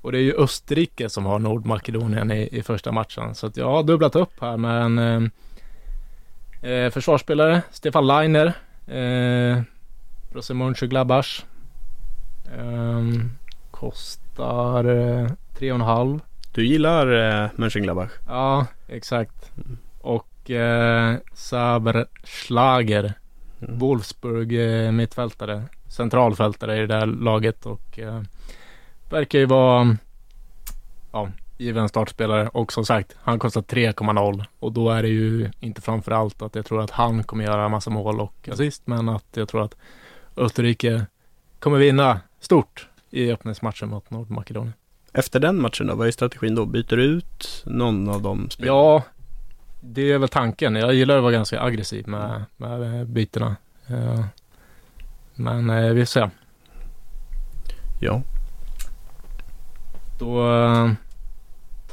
[0.00, 3.34] Och det är ju Österrike som har Nordmakedonien i, i första matchen.
[3.34, 4.98] Så att jag har dubblat upp här med en
[6.62, 8.46] eh, eh försvarsspelare, Stefan Leiner.
[8.86, 9.62] Eh,
[10.32, 11.44] Borussia Mönchengladbach.
[12.58, 13.02] Eh,
[13.70, 16.20] kostar eh, 3,5.
[16.54, 18.10] Du gillar eh, Mönchengladbach?
[18.26, 19.52] Ja, exakt.
[19.56, 19.78] Mm.
[20.04, 23.14] Och eh, Saber Schlager.
[23.60, 23.78] Mm.
[23.78, 25.62] Wolfsburg eh, mittfältare.
[25.88, 28.22] Centralfältare i det där laget och eh,
[29.10, 29.96] verkar ju vara
[31.12, 35.80] ja, given startspelare och som sagt, han kostar 3,0 och då är det ju inte
[35.80, 39.26] framför allt att jag tror att han kommer göra massa mål och assist, men att
[39.34, 39.76] jag tror att
[40.36, 41.06] Österrike
[41.58, 44.74] kommer vinna stort i öppningsmatchen mot Nordmakedonien.
[45.12, 46.66] Efter den matchen då, vad är strategin då?
[46.66, 48.78] Byter du ut någon av de spelarna?
[48.78, 49.02] Ja,
[49.86, 50.76] det är väl tanken.
[50.76, 53.56] Jag gillar att vara ganska aggressiv med, med bytena.
[53.90, 54.24] Uh,
[55.34, 56.30] men uh, vi får se.
[58.00, 58.22] Ja.
[60.18, 60.92] Då uh,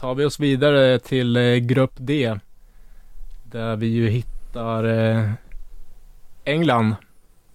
[0.01, 2.35] tar vi oss vidare till eh, grupp D.
[3.43, 5.31] Där vi ju hittar eh,
[6.43, 6.95] England,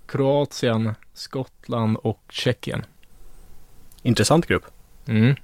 [0.06, 2.84] Kroatien, Skottland och Tjeckien.
[4.02, 4.64] Intressant grupp.
[5.06, 5.36] Mm.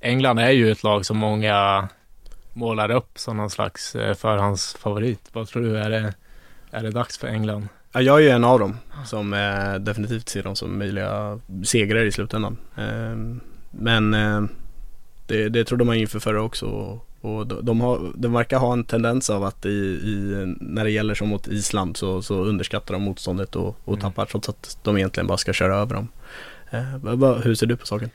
[0.00, 1.88] England är ju ett lag som många
[2.52, 5.20] målar upp som någon slags eh, förhandsfavorit.
[5.32, 5.78] Vad tror du?
[5.78, 6.14] Är det,
[6.70, 7.68] är det dags för England?
[7.92, 12.04] Ja, jag är ju en av dem som eh, definitivt ser dem som möjliga segrare
[12.06, 12.56] i slutändan.
[12.76, 14.42] Eh, men eh,
[15.26, 16.66] det, det trodde man inför förra också.
[17.20, 20.90] Och, de, de, har, de verkar ha en tendens av att i, i, när det
[20.90, 24.00] gäller som mot Island så, så underskattar de motståndet och, och Mm.
[24.00, 26.08] tappar trots att de egentligen bara ska köra över dem.
[26.70, 28.10] Eh, hur ser du på saken?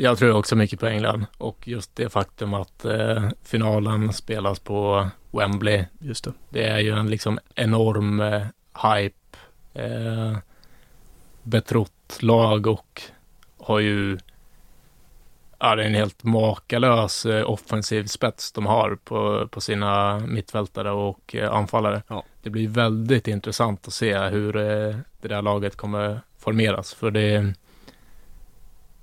[0.00, 5.08] Jag tror också mycket på England och just det faktum att eh, finalen spelas på
[5.30, 5.84] Wembley.
[5.98, 6.32] Just det.
[6.48, 8.42] Det är ju en liksom enorm eh,
[8.82, 9.38] hype.
[9.74, 10.36] Eh,
[11.42, 13.02] betrott lag och
[13.58, 14.18] har ju
[15.60, 20.90] Ja, det är en helt makalös eh, offensiv spets de har på, på sina mittfältare
[20.90, 22.02] och eh, anfallare.
[22.08, 22.24] Ja.
[22.42, 26.94] Det blir väldigt intressant att se hur eh, det där laget kommer formeras.
[26.94, 27.54] För det,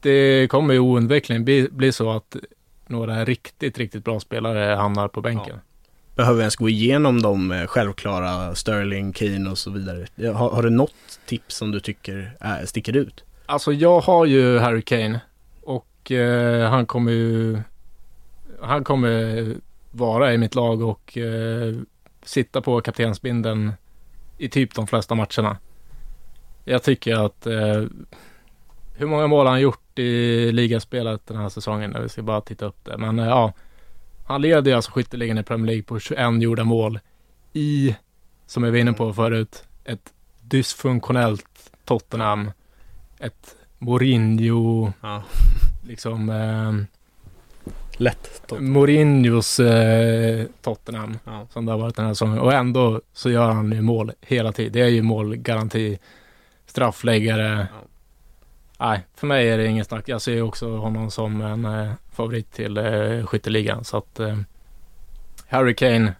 [0.06, 2.36] det kommer ju oundvikligen bli, bli så att
[2.88, 5.60] några riktigt, riktigt bra spelare hamnar på bänken.
[6.16, 10.06] Behöver vi ens gå igenom de eh, självklara Sterling, Kane och så vidare?
[10.16, 13.24] Ja, Har, har du något tips som du tycker är, sticker ut?
[13.46, 15.20] Alltså jag har ju Harry Kane
[15.62, 17.60] och eh, han kommer ju
[18.62, 19.56] han kommer
[19.92, 21.76] vara i mitt lag och eh,
[22.24, 23.72] sitta på kaptensbindeln
[24.38, 25.58] i typ de flesta matcherna.
[26.64, 27.84] Jag tycker att eh,
[28.98, 31.96] hur många mål har han gjort i ligaspelet den här säsongen?
[32.04, 32.98] Vi ska bara titta upp det.
[32.98, 33.54] Men eh, ja,
[34.26, 37.00] han leder ju alltså skytteligan i Premier League på 21 gjorda mål
[37.54, 37.96] i,
[38.46, 42.52] som jag var inne på förut, ett dysfunktionellt Tottenham.
[43.20, 45.24] Ett Mourinho, Ja.
[45.88, 46.86] liksom eh,
[47.98, 48.42] Lätt.
[48.48, 48.60] Topp.
[48.60, 51.48] Mourinhos eh, Tottenham Ja.
[51.50, 52.40] som det har varit den här säsongen.
[52.40, 54.74] Och ändå så gör han ju mål hela tiden.
[54.74, 55.98] Det är ju målgaranti,
[56.66, 57.68] straffläggare.
[57.74, 57.88] Ja.
[58.80, 60.04] Nej, för mig är det ingen snack.
[60.10, 63.84] Jag ser också honom som en eh, favorit till eh, skytteligan.
[63.84, 64.38] Så att eh,
[65.48, 66.14] Harry Kane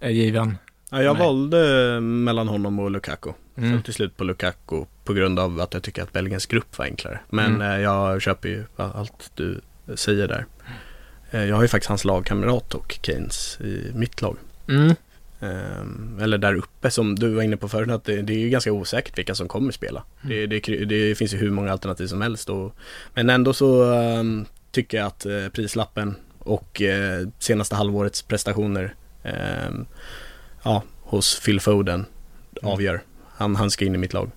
[0.00, 0.58] är given.
[0.90, 3.30] Ja, jag valde mellan honom och Lukaku.
[3.56, 3.72] Mm.
[3.72, 6.84] Föll till slut på Lukaku på grund av att jag tycker att Belgiens grupp var
[6.84, 7.20] enklare.
[7.28, 7.70] Men Mm.
[7.72, 9.60] eh, jag köper ju allt du
[9.94, 10.46] säger där.
[11.30, 14.36] Eh, jag har ju faktiskt hans lagkamrat och Keynes i mitt lag.
[14.68, 14.94] Mm.
[15.40, 18.50] Ehm, eller där uppe som du var inne på förut att det, det är ju
[18.50, 20.02] ganska osäkert vilka som kommer spela.
[20.22, 22.48] Det, det, det finns ju hur många alternativ som helst.
[22.48, 22.74] Och,
[23.14, 29.86] men ändå så ehm, tycker jag att eh, prislappen och eh, senaste halvårets prestationer ehm,
[30.62, 32.06] ja, hos Phil Foden
[32.62, 33.02] avgör.
[33.28, 34.30] Han, han ska in i mitt lag.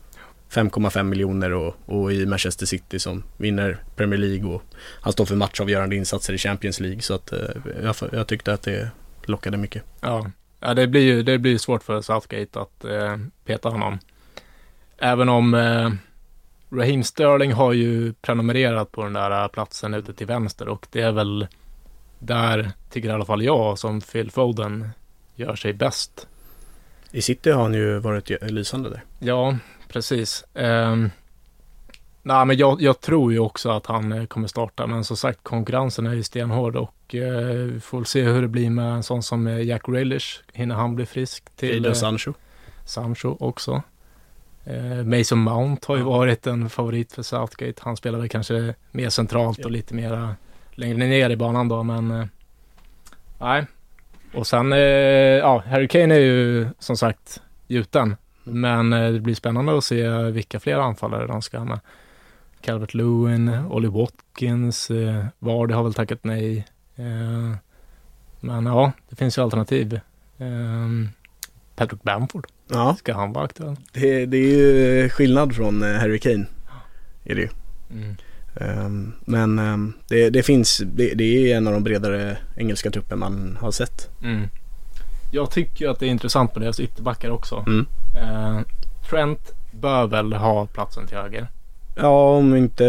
[0.52, 4.64] 5,5 miljoner och, och i Manchester City som vinner Premier League och
[5.02, 7.40] han står för matchavgörande insatser i Champions League så att eh,
[7.84, 8.92] jag, jag tyckte att det
[9.26, 9.84] lockade mycket.
[10.02, 14.00] Ja, ja det blir ju det blir svårt för Southgate att eh, peta honom.
[14.98, 15.92] Även om eh,
[16.72, 21.12] Raheem Sterling har ju prenumererat på den där platsen ute till vänster och det är
[21.12, 21.48] väl
[22.20, 24.90] där, tycker i alla fall jag, som Phil Foden
[25.36, 26.28] gör sig bäst.
[27.12, 29.04] I City har han ju varit lysande där.
[29.20, 30.46] Ja, precis.
[30.54, 31.10] Um,
[32.30, 35.44] nej, men jag, jag tror ju också att han eh, kommer starta, men som sagt
[35.44, 39.04] konkurrensen är ju stenhård och eh, vi får väl se hur det blir med en
[39.04, 40.42] sån som eh, Jack Grealish.
[40.54, 42.34] Hinner han bli frisk till Jadon eh, Sancho.
[42.86, 43.82] Sancho också.
[44.66, 47.82] Eh, Mason Mount har ju varit en favorit för Southgate.
[47.84, 50.36] Han spelar väl kanske mer centralt och lite mera
[50.72, 52.26] längre ner i banan då, men eh,
[53.40, 53.66] nej.
[54.34, 58.16] Och sen, ja, Harry Kane är ju som sagt gjuten.
[58.50, 61.80] Men eh, det blir spännande att se vilka fler anfallare de ska ha med.
[62.62, 66.66] Calvert Lewin, Ollie Watkins, eh, Vardy har väl tackat nej.
[66.96, 67.56] Eh,
[68.40, 69.94] men ja, det finns ju alternativ.
[70.38, 70.88] Eh,
[71.76, 73.76] Patrick Bamford, Ja, ska han vara aktuell?
[73.94, 76.46] det, det är ju skillnad från eh, Harry Kane.
[77.24, 77.50] Är det ju.
[77.92, 78.16] Mm.
[78.56, 83.20] Ehm, men ehm, det, det finns, det, det är en av de bredare engelska truppen
[83.20, 84.10] man har sett.
[84.24, 84.48] Mm.
[85.32, 87.66] Jag tycker att det är intressant på deras ytterbackar också.
[87.68, 87.86] Mm.
[88.16, 88.60] Eh,
[89.10, 91.48] Trent bör väl ha platsen till höger.
[92.02, 92.84] Ja, om inte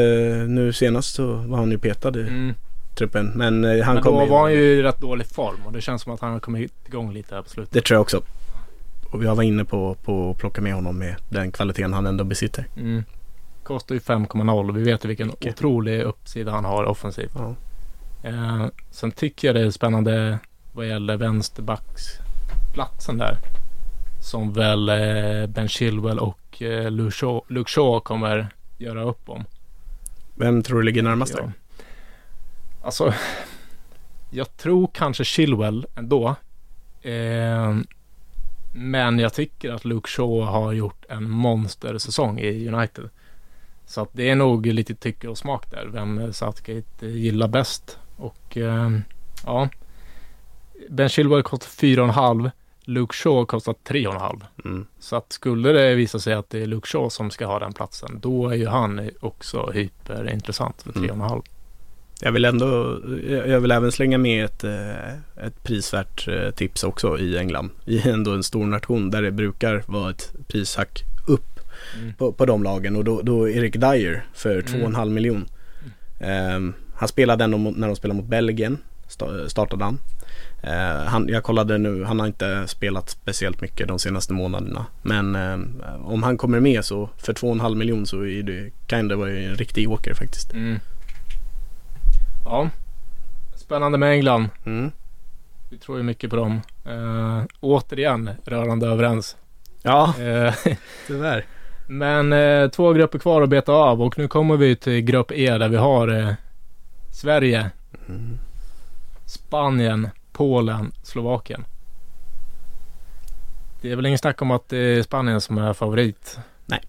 [0.49, 2.55] nu senast så var han ju petad i Mm.
[2.95, 3.33] truppen.
[3.35, 5.81] Men eh, han Men kommer då var han ju i rätt dålig form och det
[5.81, 7.73] känns som att han har kommit igång lite här på slutet.
[7.73, 8.23] Det tror jag också.
[9.11, 12.25] Och jag var inne på, på att plocka med honom med den kvaliteten han ändå
[12.25, 12.65] besitter.
[12.77, 13.05] Mm.
[13.63, 15.55] Kostar ju 5,0 och vi vet vilken Mycket.
[15.55, 17.33] otrolig uppsida han har offensivt.
[17.35, 17.55] Ja.
[18.29, 20.39] Eh, sen tycker jag det är spännande
[20.73, 23.39] vad gäller vänsterbacksplatsen där.
[24.23, 28.49] Som väl eh, Ben Chilwell och eh, Luke Shaw kommer
[28.81, 29.45] göra upp om.
[30.35, 31.43] Vem tror du ligger närmast Ja.
[31.43, 31.53] där?
[32.83, 33.15] Alltså,
[34.31, 36.35] jag tror kanske Chilwell ändå.
[37.03, 37.77] Eh,
[38.73, 43.09] men jag tycker att Luke Shaw har gjort en monstersäsong i United.
[43.87, 47.99] Så att det är nog lite tycke och smak där, vem Southgate gillar bäst.
[48.17, 48.91] Och eh,
[49.47, 49.69] ja,
[50.91, 52.51] Ben Chilwell kostar 4,5.
[52.91, 54.41] Luke Shaw kostar 3,5.
[54.65, 54.87] Mm.
[55.01, 57.73] Så att skulle det visa sig att det är Luke Shaw som ska ha den
[57.73, 61.43] platsen, då är ju han också hyperintressant för 3,5.
[62.23, 62.99] Jag vill ändå,
[63.29, 67.71] jag vill även slänga med ett, eh, ett prisvärt eh, tips också i England.
[67.85, 71.45] I ändå en stor nation där det brukar vara ett prishack upp
[72.01, 72.15] Mm.
[72.15, 74.93] på, på de lagen och då, då Erik Dyer för Mm.
[74.95, 75.45] 2,5 miljon.
[76.21, 79.99] Ehm, han spelade ändå när de spelade mot Belgien, sta- startade han.
[80.63, 81.29] Eh, han.
[81.29, 84.87] Jag kollade nu, han har inte spelat speciellt mycket de senaste månaderna.
[85.03, 89.17] Men ehm, om han kommer med så för 2,5 miljon så är det, kan det
[89.17, 90.53] vara en riktig åker faktiskt.
[90.53, 90.79] Mm.
[92.45, 92.69] Ja,
[93.55, 94.49] spännande med England.
[94.67, 94.91] Mm.
[95.69, 96.61] Vi tror ju mycket på dem.
[96.87, 99.37] Eh, återigen rörande överens.
[99.83, 100.55] Ja, Eh,
[101.07, 101.45] tyvärr.
[101.87, 105.59] men eh, två grupper kvar att beta av och nu kommer vi till grupp E
[105.59, 106.33] där vi har eh,
[107.13, 107.71] Sverige,
[108.09, 108.39] Mm.
[109.27, 110.09] Spanien,
[110.41, 111.65] Polen, Slovakien.
[113.81, 116.39] Det är väl ingen snack om att det är Spanien som är favorit.
[116.67, 116.81] Nej.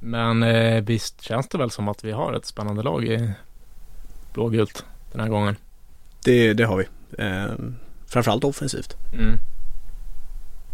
[0.00, 3.30] Men eh, visst känns det väl som att vi har ett spännande lag i
[4.32, 5.56] blågult den här gången.
[6.24, 6.84] Det, det har vi.
[7.18, 8.96] Ehm, framförallt offensivt.
[9.12, 9.38] Mm.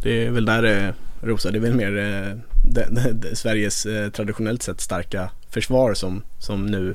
[0.03, 1.51] Det är väl där det rosar.
[1.51, 6.23] Det är väl mer eh, det, det, det, Sveriges eh, traditionellt sett starka försvar som,
[6.39, 6.95] som nu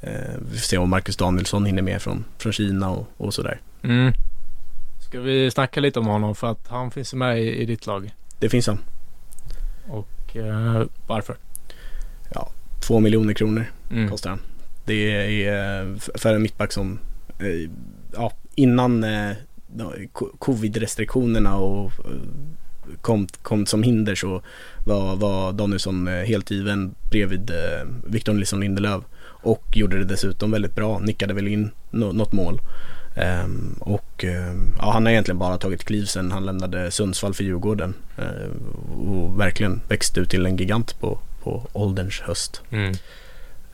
[0.00, 3.60] eh, vi får se om Marcus Danielsson hinner med från, från Kina och, och sådär.
[3.82, 4.12] Mm.
[5.08, 8.14] Ska vi snacka lite om honom för att han finns med i, i ditt lag.
[8.38, 8.78] Det finns han.
[9.88, 11.36] Och eh, varför?
[12.80, 14.10] Två miljoner kronor Mm.
[14.10, 14.40] kostar han.
[14.84, 14.94] Det
[15.44, 16.98] är eh, för en mittback som
[17.38, 17.70] eh,
[18.14, 19.32] ja, innan eh,
[19.78, 21.92] ja, co- covid-restriktionerna och
[23.00, 24.42] kom, kom som hinder så
[24.86, 27.50] var, var Danielsson helt given bredvid
[28.06, 29.04] Victor Nilsson Lindelöf
[29.42, 32.60] och gjorde det dessutom väldigt bra, nickade väl in nå- något mål.
[33.18, 37.44] Ehm, och ehm, ja, han har egentligen bara tagit kliv sen han lämnade Sundsvall för
[37.44, 38.50] Djurgården eh,
[39.08, 42.62] och verkligen växt ut till en gigant på, på ålderns höst.
[42.70, 42.92] Mm.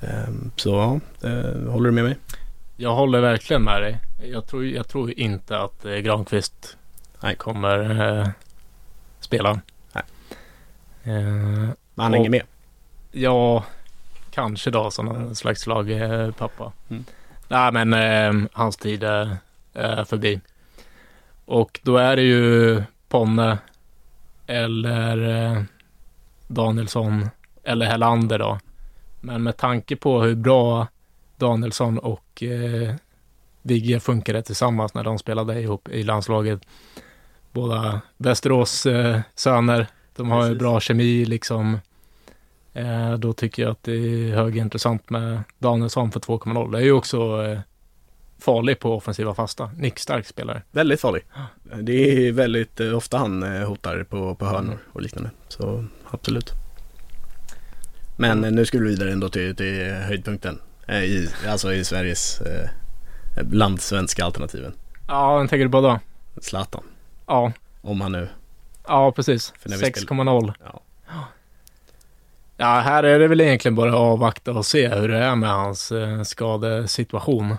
[0.01, 2.17] Ehm, Så ja, eh, håller du med mig?
[2.77, 3.99] Jag håller verkligen med dig.
[4.33, 6.77] Jag tror, jag tror inte att eh, Granqvist
[7.21, 7.37] Nej.
[7.37, 8.29] kommer eh,
[9.21, 9.61] spela.
[9.93, 10.05] Nej.
[11.03, 12.43] Eh, Men han hänger med.
[13.13, 13.65] ja,
[14.31, 16.73] kanske då som en slags lagpappa.
[16.89, 17.05] Mm.
[17.55, 19.37] Nej, men eh, hans tid är,
[19.75, 20.41] är förbi.
[21.45, 23.59] Och då är det ju Ponne
[24.47, 25.63] eller eh,
[26.47, 27.29] Danielsson
[27.65, 28.59] eller Hellander då.
[29.21, 30.87] Men med tanke på hur bra
[31.37, 32.95] Danielsson och eh,
[33.63, 36.61] Vigge funkade tillsammans när de spelade ihop i landslaget.
[37.53, 39.87] Båda Västerås eh, söner.
[40.17, 41.79] De har ju bra kemi liksom.
[42.75, 46.73] Eh, då tycker jag att det är högintressant med Danielsson för 2,0.
[46.73, 47.59] Det är ju också eh,
[48.39, 49.71] farlig på offensiva fasta.
[49.77, 50.63] Nickstark spelare.
[50.71, 51.23] Väldigt farlig.
[51.83, 55.31] Det är väldigt eh, ofta han hotar på, på hörnor och liknande.
[55.49, 56.51] Så absolut.
[58.17, 60.61] Men nu skulle vi vidare ändå till, till höjdpunkten.
[60.89, 62.69] I, alltså i Sveriges eh,
[63.51, 64.73] landsvenska alternativen.
[65.09, 66.01] Ja, vem tänker du på då?
[66.41, 66.83] Zlatan.
[67.27, 68.29] Ja, Om han nu,
[68.87, 69.53] ja precis.
[69.59, 70.53] För när vi 6,0.
[70.65, 70.81] ja.
[72.57, 75.51] Ja, här är det väl egentligen bara att avvakta och se hur det är med
[75.51, 77.57] hans eh, skadesituation.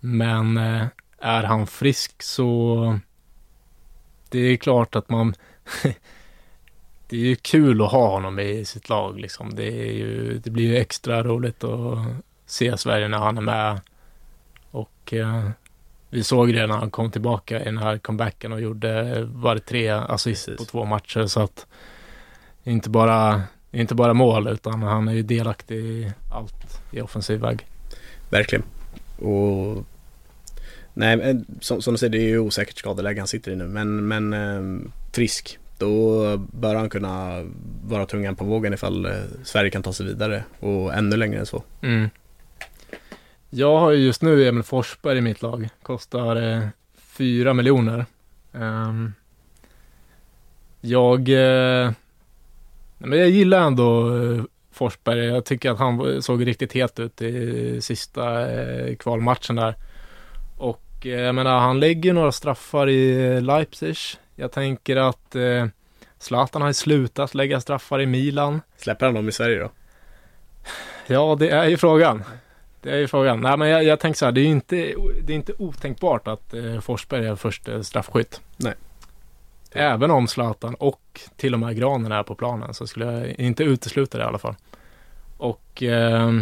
[0.00, 0.86] Men eh,
[1.18, 2.98] är han frisk så
[4.30, 5.34] det är klart att man
[7.08, 9.54] det är ju kul att ha honom i sitt lag liksom.
[9.54, 11.98] Det, är ju, det blir ju extra roligt att
[12.46, 13.80] se Sverige när han är med.
[14.70, 15.50] Och eh,
[16.10, 19.60] vi såg det när han kom tillbaka i den här comebacken och gjorde, var det
[19.60, 20.58] tre assist Precis.
[20.58, 21.66] på två matcher så att
[22.64, 23.42] inte bara,
[23.80, 27.66] inte bara mål utan han är ju delaktig i allt i offensiv väg.
[28.30, 28.64] Verkligen.
[29.18, 29.84] Och
[30.98, 33.66] Nej, men som, som du säger, det är ju osäkert skadeläge han sitter i nu.
[33.66, 35.58] Men, men eh, frisk.
[35.78, 37.44] Då bör han kunna
[37.84, 39.12] vara tungan på vågen ifall eh,
[39.44, 41.62] Sverige kan ta sig vidare och ännu längre än så.
[41.82, 42.10] Mm.
[43.50, 45.68] Jag har ju just nu Emil Forsberg i mitt lag.
[45.82, 48.06] Kostar eh, 4 miljoner.
[48.52, 49.12] Ehm,
[50.80, 51.90] jag, eh,
[52.98, 54.42] men jag gillar ändå eh,
[54.72, 55.24] Forsberg.
[55.24, 59.74] Jag tycker att han såg riktigt het ut i sista eh, kvalmatchen där.
[60.58, 63.96] Och eh, jag menar, han lägger några straffar i Leipzig.
[64.34, 65.66] Jag tänker att eh,
[66.18, 68.60] Zlatan har slutat lägga straffar i Milan.
[68.76, 69.70] Släpper han dem i Sverige då?
[71.06, 72.24] Ja, det är ju frågan.
[72.82, 73.40] det är ju frågan.
[73.40, 76.28] Nej, men jag, jag tänker så här, det är ju inte, det är inte otänkbart
[76.28, 78.40] att eh, Forsberg är första straffskytt.
[78.56, 78.74] Nej.
[79.72, 83.64] Även om Zlatan och till och med Granen är på planen så skulle jag inte
[83.64, 84.54] utesluta det i alla fall.
[85.36, 86.32] Och eh,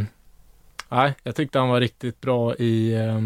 [0.89, 3.21] nej, jag tyckte han var riktigt bra i eh,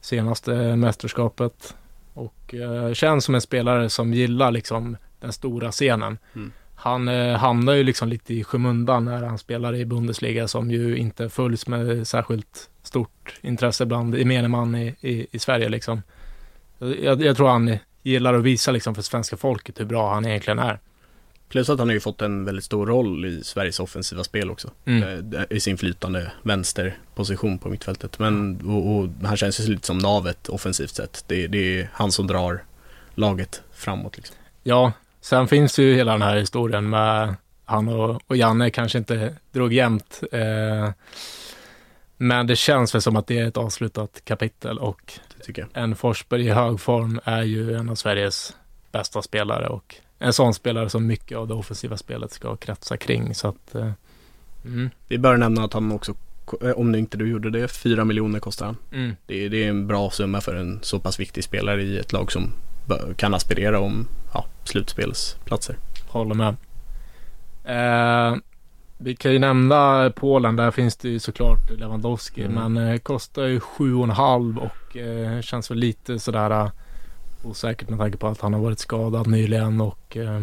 [0.00, 1.76] senaste mästerskapet.
[2.14, 6.18] Och eh, känns som en spelare som gillar liksom den stora scenen.
[6.34, 6.52] Mm.
[6.74, 10.96] Han eh, hamnar ju liksom lite i skymundan när han spelar i Bundesliga som ju
[10.96, 16.02] inte följs med särskilt stort intresse bland gemene man i, i, i Sverige liksom.
[16.78, 20.58] Jag, jag tror han gillar att visa liksom för svenska folket hur bra han egentligen
[20.58, 20.78] är.
[21.48, 24.70] Plus att han har ju fått en väldigt stor roll i Sveriges offensiva spel också.
[24.84, 25.34] Mm.
[25.34, 28.18] Eh, I sin flytande vänsterposition på mittfältet.
[28.18, 31.24] Men och, och han känns ju lite som navet offensivt sett.
[31.26, 32.64] Det, det är han som drar
[33.14, 34.36] laget framåt liksom.
[34.62, 37.34] Ja, sen finns ju hela den här historien med
[37.64, 40.22] han och, och Janne kanske inte drog jämnt.
[40.32, 40.90] Eh,
[42.16, 45.12] men det känns väl som att det är ett avslutat kapitel och
[45.42, 45.82] tycker jag.
[45.84, 48.56] en Forsberg i hög form är ju en av Sveriges
[48.92, 53.34] bästa spelare och en sån spelare som mycket av det offensiva spelet ska kretsa kring.
[53.34, 53.90] Så att, eh,
[54.64, 56.14] mm, Vi bör nämna att han också,
[56.62, 58.76] eh, om nu inte du gjorde det, 4 miljoner kostar han.
[58.92, 61.98] mm, Det, är- det är en bra summa för en så pass viktig spelare i
[61.98, 62.52] ett lag som
[63.16, 65.76] kan aspirera om ja, slutspelsplatser.
[66.08, 66.56] håller med.
[67.64, 68.36] Eh,
[69.02, 72.72] vi kan ju nämna Polen, där finns det ju såklart Lewandowski, Mm.
[72.72, 76.70] men eh, kostar ju 7,5 och eh, känns väl lite sådär eh,
[77.44, 80.42] osäkert med tanke på att han har varit skadad nyligen och eh,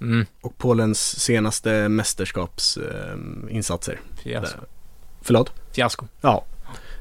[0.00, 3.92] mm, Och Polens senaste mästerskapsinsatser.
[3.92, 4.60] Eh, fiasko.
[5.22, 5.52] Förlåt?
[5.72, 6.06] fiasko.
[6.20, 6.44] Ja.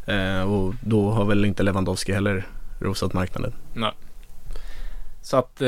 [0.07, 2.47] Eh, och då har väl inte Lewandowski heller
[2.79, 3.53] rosat marknaden.
[5.21, 5.61] Så att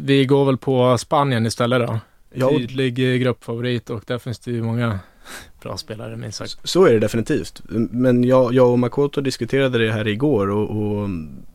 [0.00, 1.98] vi går väl på Spanien istället då.
[2.34, 4.98] Ja, och Tydlig gruppfavorit och där finns det ju många
[5.62, 6.58] bra spelare minst sagt.
[6.64, 7.62] så är det definitivt.
[7.90, 11.08] Men jag, jag och Makoto diskuterade det här igår och, och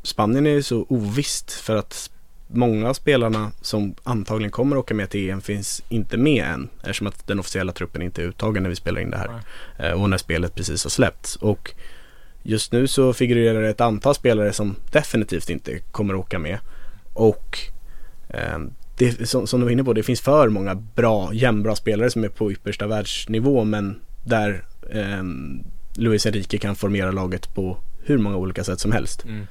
[0.03, 2.09] Spanien är ju så ovisst för att
[2.47, 7.07] många av spelarna som antagligen kommer åka med till EM finns inte med än eftersom
[7.07, 9.41] att den officiella truppen inte är uttagen när vi spelar in det här.
[9.79, 11.35] Eh, och när spelet precis har släppts.
[11.35, 11.73] Och
[12.43, 16.59] just nu så figurerar det ett antal spelare som definitivt inte kommer åka med.
[17.13, 17.59] Och
[18.29, 18.59] eh,
[18.99, 22.23] det, som, som du var inne på, det finns för många bra, jämnbra spelare som
[22.23, 25.23] är på yppersta världsnivå men där eh,
[25.95, 29.25] Luis Enrique kan formera laget på hur många olika sätt som helst.
[29.25, 29.47] Mm.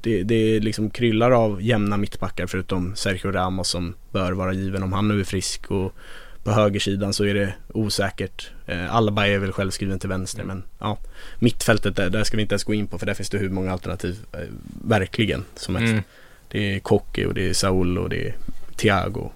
[0.00, 4.92] Det, det liksom kryllar av jämna mittbackar förutom Sergio Ramos som bör vara given om
[4.92, 5.92] han nu är frisk och
[6.44, 8.50] på högersidan så är det osäkert.
[8.66, 10.56] Eh, Alba är väl självskriven till vänster Mm.
[10.56, 10.98] men ja,
[11.38, 13.50] mittfältet där, där ska vi inte ens gå in på för där finns det hur
[13.50, 14.40] många alternativ eh,
[14.84, 15.92] verkligen som helst.
[15.92, 16.04] Mm.
[16.48, 18.34] Det är Koke och det är Saul och det är
[18.76, 19.30] Thiago.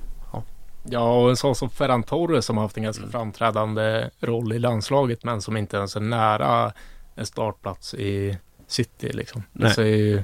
[0.82, 3.12] Ja, och en sån som Ferran Torres som har haft en ganska Mm.
[3.12, 6.72] framträdande roll i landslaget men som inte ens är nära
[7.14, 9.42] en startplats i City liksom.
[9.52, 10.22] Det säger ju,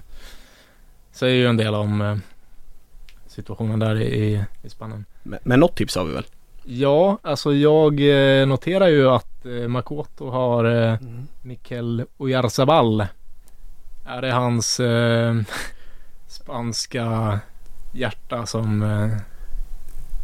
[1.12, 2.16] säger ju en del om eh,
[3.26, 5.04] situationen där i, i Spanien.
[5.22, 6.26] Men, men något tips har vi väl?
[6.64, 8.00] Ja, alltså jag
[8.40, 10.98] eh, noterar ju att eh, Makoto har eh,
[11.42, 13.06] Mikel Oyarzabal.
[14.06, 15.34] Är det hans eh,
[16.28, 17.38] spanska
[17.96, 19.16] hjärta som eh,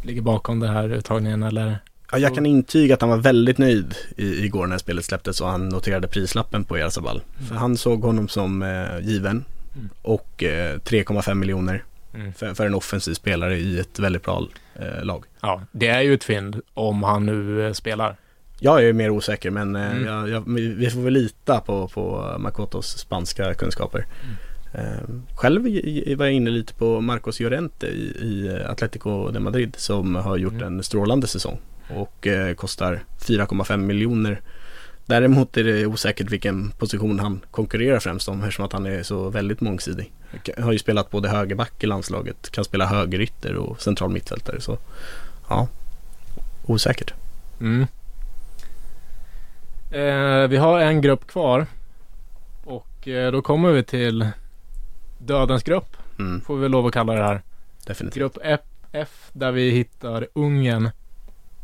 [0.06, 1.78] ligger bakom det här uttagningen eller?
[2.12, 5.48] Ja, jag kan intyga att han var väldigt nöjd i, igår när spelet släpptes och
[5.48, 7.22] han noterade prislappen på Jarzabal.
[7.48, 9.44] För han såg honom som eh, given
[9.76, 9.88] Mm.
[10.02, 12.32] och eh, 3,5 miljoner Mm.
[12.32, 15.24] för, för en offensiv spelare i ett väldigt bra eh, lag.
[15.40, 18.16] Ja, det är ju ett fynd om han nu eh, spelar.
[18.60, 20.04] Jag är mer osäker men eh, Mm.
[20.06, 24.06] jag, jag, vi vi får väl lita på, på Makotos spanska kunskaper.
[24.74, 25.62] Eh, själv
[26.18, 30.52] var jag inne lite på Marcos Llorente i, i Atletico de Madrid som har gjort
[30.52, 30.66] Mm.
[30.66, 31.58] en strålande säsong
[31.90, 34.40] och eh, kostar 4,5 miljoner.
[35.06, 39.30] Däremot är det osäkert vilken position han konkurrerar främst om eftersom att han är så
[39.30, 40.12] väldigt mångsidig.
[40.58, 44.78] Har ju spelat både högerback i landslaget, kan spela högerytter och central mittfältare så
[45.48, 45.68] ja,
[46.66, 47.14] osäkert.
[47.60, 47.86] Mm.
[49.90, 51.66] Eh, vi har en grupp kvar.
[52.64, 54.28] Och eh, då kommer vi till
[55.26, 55.96] dödens grupp.
[56.18, 57.42] Mm, Får vi lov att kalla det här.
[57.86, 58.18] definitivt.
[58.18, 58.60] Grupp F,
[58.92, 60.90] F där vi hittar Ungern.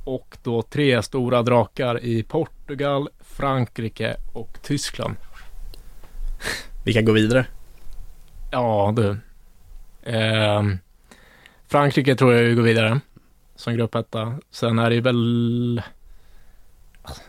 [0.05, 5.17] Och då tre stora drakar i Portugal, Frankrike och Tyskland.
[6.85, 7.47] Vi kan gå vidare.
[8.51, 9.17] Ja du.
[10.03, 10.79] Ehm,
[11.67, 13.01] Frankrike tror jag ju går vidare.
[13.57, 14.39] Som gruppetta.
[14.51, 15.83] Sen är det ju väl...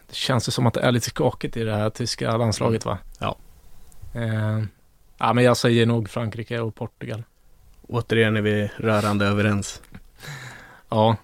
[0.07, 2.97] Det känns ju som att det är lite skakigt i det här tyska landslaget va?
[3.19, 3.37] Ja.
[4.15, 4.67] Ehm,
[5.19, 7.23] ja men jag säger nog Frankrike och Portugal.
[7.87, 9.81] Återigen är vi rörande överens.
[10.89, 11.15] Ja.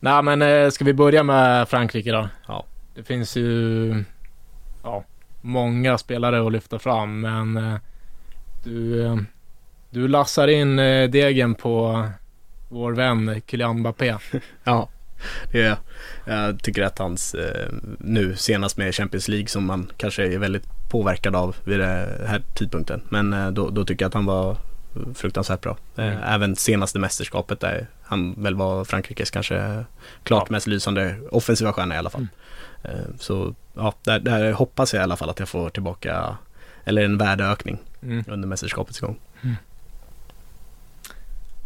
[0.00, 2.28] Nej men eh, ska vi börja med Frankrike då?
[2.46, 2.64] Ja.
[2.94, 4.04] Det finns ju
[4.82, 5.04] ja,
[5.40, 7.78] många spelare att lyfta fram, men eh,
[8.64, 9.16] du, eh,
[9.90, 10.76] du lassar in
[11.10, 12.04] degen på
[12.68, 14.14] vår vän Kylian Mbappé.
[14.64, 14.88] Ja,
[15.52, 15.76] det
[16.24, 20.64] jag tycker att hans eh, nu senast med Champions League som man kanske är väldigt
[20.90, 23.00] påverkad av vid den här tidpunkten.
[23.08, 24.56] Men eh, då, då tycker jag att han var
[25.14, 25.76] fruktansvärt bra.
[25.96, 26.18] Eh, Mm.
[26.22, 29.84] Även senaste mästerskapet där han väl var Frankrikes kanske
[30.22, 32.26] klart mest lysande offensiva stjärna i alla fall.
[32.82, 36.36] Eh, Så ja, där, där hoppas jag i alla fall att jag får tillbaka
[36.84, 38.24] eller en värdeökning Mm.
[38.28, 39.18] under mästerskapets gång.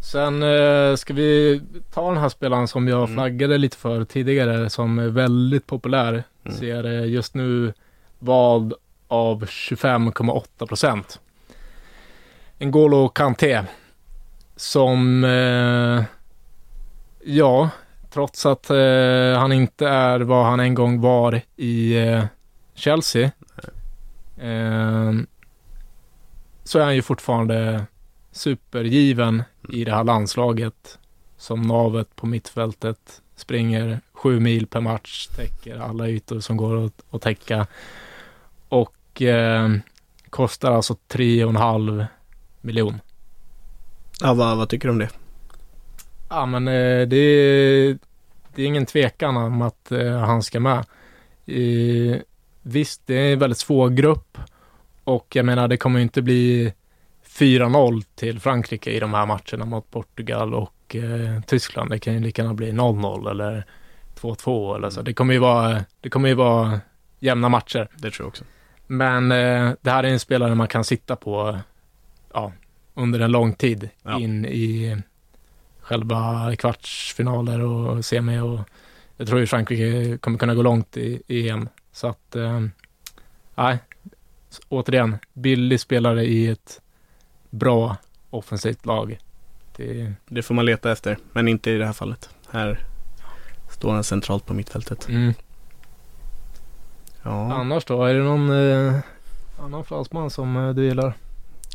[0.03, 1.61] Sen eh, ska vi
[1.93, 3.13] ta den här spelaren som jag Mm.
[3.13, 6.23] flaggade lite för tidigare som är väldigt populär.
[6.43, 6.57] Mm.
[6.57, 7.73] Ser eh, just nu
[8.19, 8.73] vald
[9.07, 11.19] av 25,8 procent.
[12.59, 13.61] N'Golo Kanté.
[14.55, 16.03] Som, eh,
[17.23, 17.69] ja,
[18.09, 22.25] trots att eh, han inte är vad han en gång var i eh,
[22.73, 23.31] Chelsea.
[24.37, 25.11] Eh,
[26.63, 27.85] så är han ju fortfarande
[28.31, 30.99] supergiven i det här landslaget.
[31.37, 33.21] Som navet på mittfältet.
[33.35, 37.67] Springer sju mil per match, täcker alla ytor som går att, att täcka.
[38.69, 39.69] Och eh,
[40.29, 42.05] kostar alltså tre och en halv
[42.61, 42.99] miljon.
[44.21, 45.09] Ja, vad, vad tycker du om det?
[46.29, 47.97] Ja men eh, det, är,
[48.55, 50.85] det är ingen tvekan om att eh, han ska med.
[51.45, 52.17] Eh,
[52.61, 54.37] visst, det är en väldigt svår grupp.
[55.03, 56.73] Och jag menar, det kommer ju inte bli
[57.33, 61.89] 4-0 till Frankrike i de här matcherna mot Portugal och eh, Tyskland.
[61.89, 63.65] Det kan ju lika gärna bli 0-0 eller
[64.19, 65.01] 2-2 eller så.
[65.01, 66.79] Det kommer ju vara, det kommer ju vara
[67.19, 67.87] jämna matcher.
[67.95, 68.43] Det tror jag också.
[68.87, 71.59] Men eh, det här är en spelare man kan sitta på
[72.33, 72.51] ja,
[72.93, 74.19] under en lång tid Ja.
[74.19, 74.97] in i
[75.79, 78.59] själva kvartsfinaler och semi och
[79.17, 81.69] jag tror ju Frankrike kommer kunna gå långt i, i EM.
[81.91, 82.59] Så att, eh,
[83.55, 83.77] nej,
[84.49, 86.81] Så återigen, billig spelare i ett
[87.53, 87.97] bra
[88.29, 89.17] offensivt lag.
[89.75, 92.29] Det, Det får man leta efter, men inte i det här fallet.
[92.51, 92.79] Här
[93.69, 95.07] står han centralt på mittfältet.
[95.09, 95.33] mm.
[97.23, 97.53] Ja.
[97.53, 98.99] Annars då, är det någon eh,
[99.61, 101.13] annan fransman som eh, du gillar?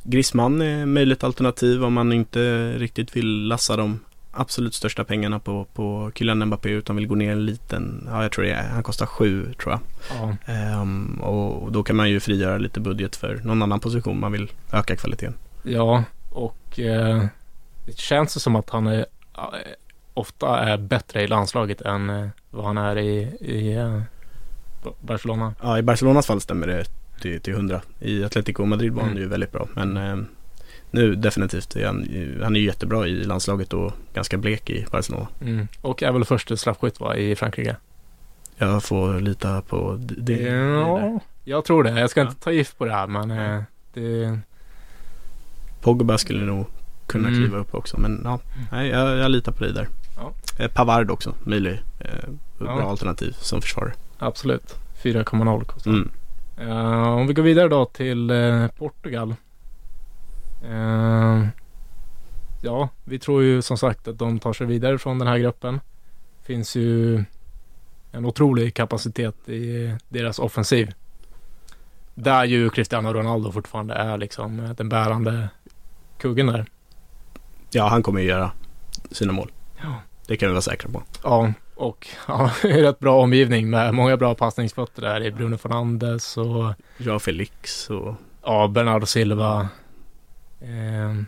[0.03, 4.01] Griezmann är möjligt alternativ om man inte riktigt vill lassa de
[4.33, 8.33] absolut största pengarna på, på Kylian Mbappé utan vill gå ner en liten, ja jag
[8.33, 9.81] tror det är, han kostar sju tror jag.
[10.19, 14.33] Ja, Ehm, och då kan man ju frigöra lite budget för någon annan position man
[14.33, 15.35] vill öka kvaliteten.
[15.73, 17.25] Ja, och eh,
[17.87, 18.99] det känns som att han är,
[19.37, 19.45] eh,
[20.15, 24.01] ofta är bättre i landslaget än eh, vad han är i, i eh,
[25.01, 25.55] Barcelona.
[25.63, 26.85] Ja, i Barcelonas fall stämmer det
[27.21, 27.81] till, till 100.
[28.01, 29.23] I Atletico Madrid var han Mm.
[29.23, 29.69] ju väldigt bra.
[29.75, 30.27] Men ehm,
[30.91, 31.97] nu definitivt, är han,
[32.43, 35.29] han är ju jättebra i landslaget och ganska blek i Barcelona.
[35.41, 35.69] Mm.
[35.81, 37.77] Och är väl första straffskytt va, i Frankrike?
[38.57, 40.43] Jag får lita på det.
[40.43, 42.01] ja, jag tror det.
[42.01, 42.27] Jag ska Ja.
[42.29, 43.63] inte ta gift på det här, men eh,
[43.95, 44.39] det...
[45.81, 46.67] Pogba skulle nog
[47.07, 47.41] kunna Mm.
[47.41, 48.01] kliva upp också.
[48.01, 48.39] Men ja,
[48.73, 49.89] nej, jag, jag litar på dig där.
[50.17, 50.33] Ja.
[50.59, 51.83] Eh, Pavard också, möjlig.
[51.99, 52.91] Eh, bra Ja.
[52.91, 53.93] alternativ som försvarare.
[54.19, 54.75] Absolut.
[55.03, 56.11] 4,0 kostar Mm.
[56.57, 59.35] Eh, om vi går vidare då till eh, Portugal.
[60.69, 61.47] Eh,
[62.63, 65.81] ja, vi tror ju som sagt att de tar sig vidare från den här gruppen.
[66.43, 67.25] Finns ju
[68.13, 70.91] en otrolig kapacitet i deras offensiv.
[72.15, 75.49] Där ju Cristiano Ronaldo fortfarande är liksom den bärande
[76.19, 76.67] kuggen där.
[77.71, 78.51] Ja, han kommer ju göra
[79.11, 79.51] sina mål.
[79.83, 79.95] Ja.
[80.27, 81.03] Det kan vi vara säkra på.
[81.25, 86.75] Ja, och ja, rätt bra omgivning med många bra passningsfötter där i Bruno Fernandes och
[86.99, 88.15] Joao Felix och
[88.45, 89.69] ja, Bernardo Silva.
[90.61, 91.23] Eh,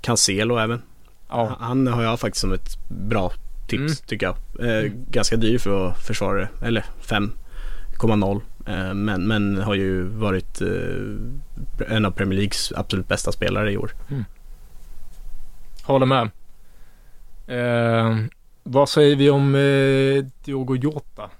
[0.00, 0.82] Cancelo även.
[1.28, 3.32] ja, Han har jag faktiskt som ett bra
[3.68, 3.94] tips Mm.
[4.06, 4.36] tycker jag.
[4.68, 5.04] Eh, Mm.
[5.10, 8.40] Ganska dyr för att vara försvarare, eller 5,0.
[8.66, 13.76] Eh, men, men har ju varit eh, en av Premier Leagues absolut bästa spelare i
[13.76, 13.92] år.
[15.82, 16.30] Håller med.
[17.46, 18.16] Eh,
[18.62, 21.30] vad säger vi om eh, Diogo Jota?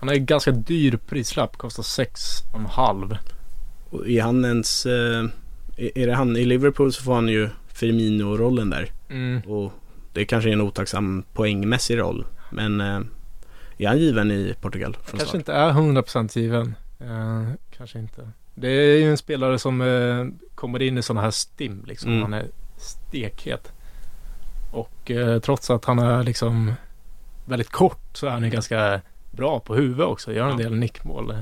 [0.00, 3.16] Han är en ganska dyr prislapp, kostar 6,5.
[3.90, 5.24] Och är han ens, eh,
[5.76, 8.90] är är det han i Liverpool så får han ju Firmino-rollen där.
[9.08, 9.40] Mm.
[9.40, 9.72] Och
[10.12, 12.26] det kanske är en otacksam poängmässig roll.
[12.50, 13.00] Men eh,
[13.78, 15.34] är han given i Portugal Kanske start?
[15.34, 16.74] inte är 100% given.
[17.00, 17.42] Eh,
[17.76, 18.30] kanske inte.
[18.54, 22.10] Det är ju en spelare som eh, kommer in i sådana här stim liksom.
[22.10, 22.22] Mm.
[22.22, 22.46] Han är
[22.76, 23.72] stekhet.
[24.72, 26.72] Och eh, trots att han är liksom
[27.44, 29.00] väldigt kort så är han ju ganska
[29.30, 30.32] bra på huvudet också.
[30.32, 30.56] Gör en Ja.
[30.64, 31.34] del nickmål.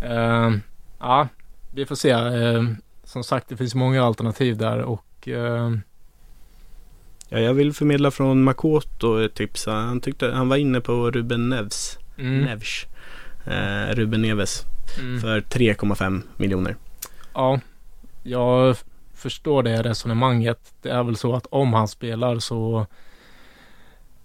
[0.00, 0.50] Eh,
[0.98, 1.28] ja,
[1.74, 2.10] vi får se.
[2.10, 2.62] Eh,
[3.04, 5.70] som sagt, det finns många alternativ där och eh,
[7.32, 9.66] Ja, jag vill förmedla från Makoto ett tips.
[9.66, 11.98] Han, tyckte, han var inne på Ruben Neves.
[12.18, 12.86] mm, Neves.
[13.46, 14.66] Eh, Ruben Neves
[15.00, 15.20] Mm.
[15.20, 16.76] för 3,5 miljoner.
[17.34, 17.60] Ja,
[18.22, 18.76] jag
[19.14, 20.58] förstår det resonemanget.
[20.82, 22.86] Det är väl så att om han spelar så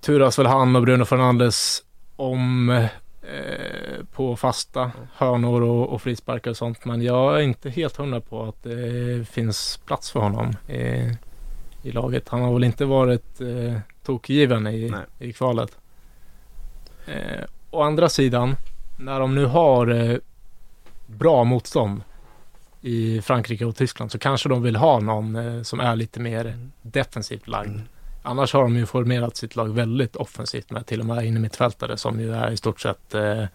[0.01, 1.83] turas väl han och Bruno Fernandes
[2.15, 2.85] om eh,
[4.15, 6.85] på fasta hörnor och, och frisparkar och sånt.
[6.85, 11.17] Men jag är inte helt hundra på att det finns plats för honom i,
[11.85, 12.29] i laget.
[12.29, 15.29] Han har väl inte varit eh, tokgiven i, Nej.
[15.29, 15.77] i kvalet.
[17.05, 18.55] Eh, å andra sidan,
[18.97, 20.17] när de nu har eh,
[21.05, 22.01] bra motstånd
[22.81, 26.69] i Frankrike och Tyskland så kanske de vill ha någon eh, som är lite mer
[26.81, 27.69] defensivt lagd.
[27.69, 27.81] Mm.
[28.23, 31.39] Annars har de ju formerat sitt lag väldigt offensivt med till och med in i
[31.39, 33.45] mittfältare som ju är i stort sett eh,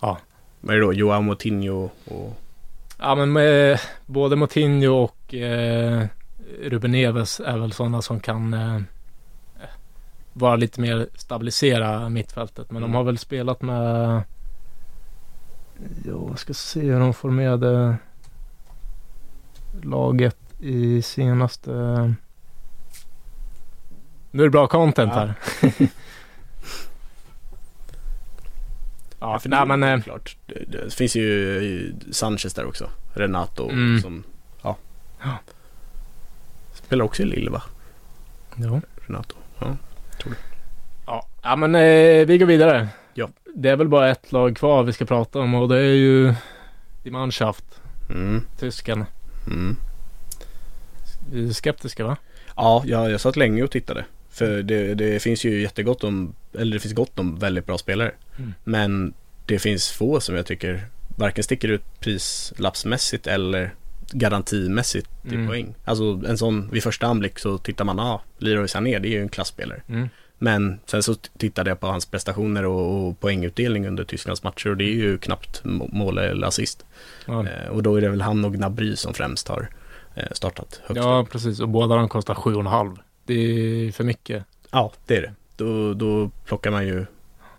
[0.00, 0.92] Vad är det då?
[0.92, 2.38] Joao Moutinho och...
[2.98, 6.06] Ja men med både Moutinho och eh,
[6.60, 8.80] Ruben Neves är väl sådana som kan eh,
[10.32, 12.70] vara lite mer stabilisera mittfältet.
[12.70, 12.90] Men Mm.
[12.90, 14.22] de har väl spelat med
[16.04, 17.96] Jo, jag ska se hur de formerade
[19.82, 21.70] laget i senaste
[24.30, 25.18] Nu är det bra content Ja.
[25.20, 25.34] här.
[29.20, 30.36] ja, för nej men eh, klart.
[30.46, 32.90] Det, det finns ju Sanchez där också.
[33.14, 34.00] Renato Mm.
[34.00, 34.24] som...
[34.62, 34.76] Ja.
[35.22, 35.38] Ja.
[36.92, 37.62] Spelar också i Lille va?
[38.56, 38.80] jo.
[39.06, 39.36] Renato.
[39.58, 39.76] Ja.
[41.06, 42.88] Ja, ja men eh, vi går vidare.
[43.14, 43.28] Ja.
[43.54, 46.34] Det är väl bara ett lag kvar vi ska prata om och det är ju
[47.02, 47.64] Die Mannschaft,
[48.10, 48.42] Mm.
[48.58, 49.04] tysken.
[49.46, 49.76] Mm.
[51.32, 52.16] Vi är skeptiska va?
[52.56, 54.04] Ja, jag, jag satt länge och tittade.
[54.30, 58.12] För det, det finns ju jättegott om, eller det finns gott om väldigt bra spelare.
[58.38, 58.54] Mm.
[58.64, 59.14] Men
[59.46, 60.86] det finns få som jag tycker
[61.16, 63.74] varken sticker ut prislappsmässigt eller
[64.12, 65.46] garantimässigt i Mm.
[65.48, 65.74] poäng.
[65.84, 69.10] Alltså en sån, vid första anblick så tittar man, ja, ah, Leroy Sané det är
[69.12, 69.82] ju en klassspelare.
[69.88, 70.08] Mm.
[70.38, 74.76] Men sen så tittade jag på hans prestationer och, och poängutdelning under Tysklands matcher och
[74.76, 76.84] det är ju knappt må- mål eller assist.
[77.26, 77.46] Ja.
[77.48, 79.68] Eh, och då är det väl han och Gnabry som främst har
[80.14, 81.60] eh, startat högst ja, precis.
[81.60, 82.98] Och båda de kostar 7,5.
[83.26, 84.44] Det är för mycket.
[84.70, 85.32] Ja, det är det.
[85.56, 87.06] Då, då plockar man ju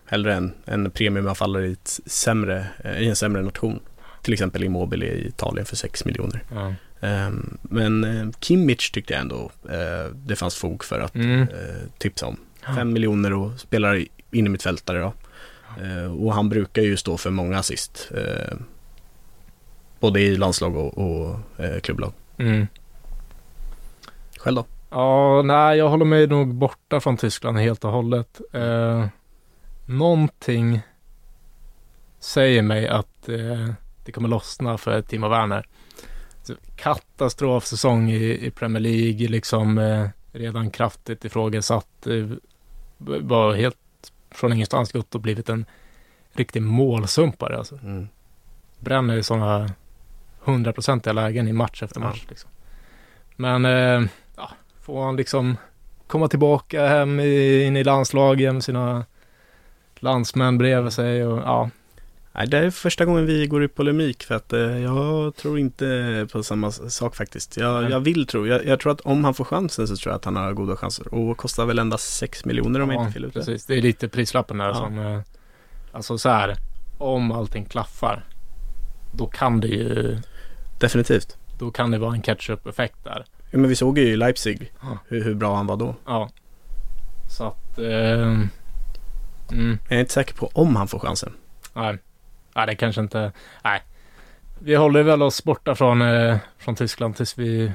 [0.05, 3.79] hellre en, en premiumavfallare i, ett sämre, eh, i en sämre nation.
[4.23, 6.43] Till exempel Immobile i Italien för 6 miljoner.
[6.53, 6.73] Ja.
[7.07, 11.41] Ehm, men eh, Kimmich tyckte jag ändå eh, det fanns fog för att Mm.
[11.41, 11.47] eh,
[11.97, 12.37] tipsa om.
[12.75, 15.13] 5 miljoner och spelar i- in i mittfältare då.
[16.19, 18.11] Och han brukar ju stå för många assist.
[19.99, 21.39] Både i landslag och, och
[21.83, 22.13] klubblag.
[22.37, 22.67] Mm.
[24.37, 24.65] Själv då?
[24.89, 28.41] Ja, nej, jag håller mig nog borta från Tyskland helt och hållet.
[28.53, 29.05] Eh,
[29.85, 30.81] någonting
[32.19, 33.69] säger mig att eh,
[34.05, 35.65] det kommer lossna för Timo Werner.
[36.75, 42.07] Katastrofsäsong i, i Premier League, liksom eh, redan kraftigt ifrågasatt.
[42.07, 42.25] Eh,
[42.97, 43.77] b- var helt
[44.31, 45.65] från ingenstans gått och blivit en
[46.33, 47.57] riktig målsumpare.
[47.57, 47.75] Alltså.
[47.83, 48.07] Mm.
[48.79, 49.69] Bränner i sådana
[50.39, 52.07] hundraprocentiga lägen i match efter Ja.
[52.07, 52.25] match.
[52.29, 52.49] Liksom.
[53.35, 54.49] Men eh, ja,
[54.81, 55.57] får han liksom
[56.07, 59.05] komma tillbaka hem i, in i landslagen med sina
[59.95, 61.69] landsmän bredvid sig och ja.
[62.35, 66.27] Nej, det är första gången vi går i polemik för att eh, jag tror inte
[66.31, 67.57] på samma sak faktiskt.
[67.57, 70.17] Jag, jag vill tro, jag, jag tror att om han får chansen så tror jag
[70.17, 71.13] att han har goda chanser.
[71.13, 73.33] Och kostar väl endast 6 miljoner om jag ja, inte fel ute.
[73.39, 73.65] precis.
[73.65, 74.75] Det är lite prislappen där Ja.
[74.75, 75.19] som, eh,
[75.91, 76.55] alltså så här,
[76.97, 78.25] om allting klaffar,
[79.13, 80.17] då kan det ju,
[80.79, 81.37] Definitivt.
[81.59, 83.25] då kan det vara en catch-up-effekt där.
[83.51, 84.97] Ja, men vi såg ju i Leipzig Ja.
[85.07, 85.95] hur, hur bra han var då.
[86.05, 86.29] Ja.
[87.29, 88.21] Så att, eh,
[89.51, 89.77] mm.
[89.89, 91.33] Jag är inte säker på om han får chansen.
[91.73, 91.97] Nej.
[92.55, 93.31] Nej, det kanske inte...
[93.63, 93.81] Nej.
[94.59, 97.71] Vi håller väl oss borta från, eh, från Tyskland tills vi...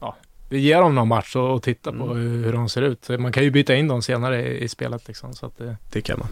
[0.00, 0.16] Ja,
[0.48, 2.16] vi ger dem någon match och, och tittar på Mm.
[2.16, 3.08] hur, hur de ser ut.
[3.18, 5.32] Man kan ju byta in dem senare i, i spelet liksom.
[5.34, 6.28] Så att, det- Det kan man.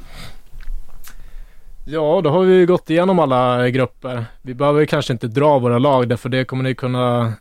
[1.86, 4.24] ja, då har vi gått igenom alla grupper.
[4.42, 7.32] Vi behöver kanske inte dra våra lag därför det kommer ni kunna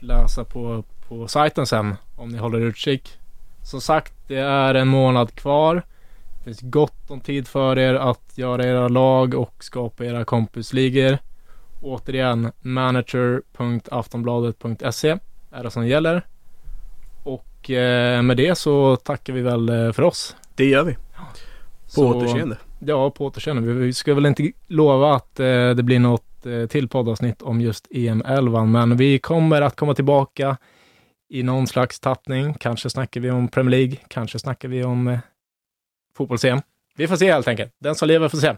[0.00, 3.18] läsa på, på sajten sen om ni håller utkik.
[3.64, 5.82] Som sagt, det är en månad kvar.
[6.44, 11.18] Det finns gott om tid för er att göra era lag och skapa era kompisligor.
[11.80, 15.18] Återigen, manager.aftonbladet.se
[15.52, 16.26] är det som gäller.
[17.22, 20.36] Och eh, med det så tackar vi väl eh, för oss.
[20.54, 20.94] Det gör vi.
[20.94, 21.00] På
[21.86, 22.56] Så- återseende.
[22.78, 23.72] Ja, på återseende.
[23.72, 26.24] Vi- ska väl inte lova att eh, det blir något
[26.68, 30.56] till poddavsnitt om just EM11, men vi kommer att komma tillbaka
[31.28, 32.54] i någon slags tappning.
[32.54, 35.18] Kanske snackar vi om Premier League, kanske snackar vi om
[36.16, 36.60] fotbolls-EM.
[36.96, 37.72] Vi får se helt enkelt.
[37.80, 38.56] Den som lever får se.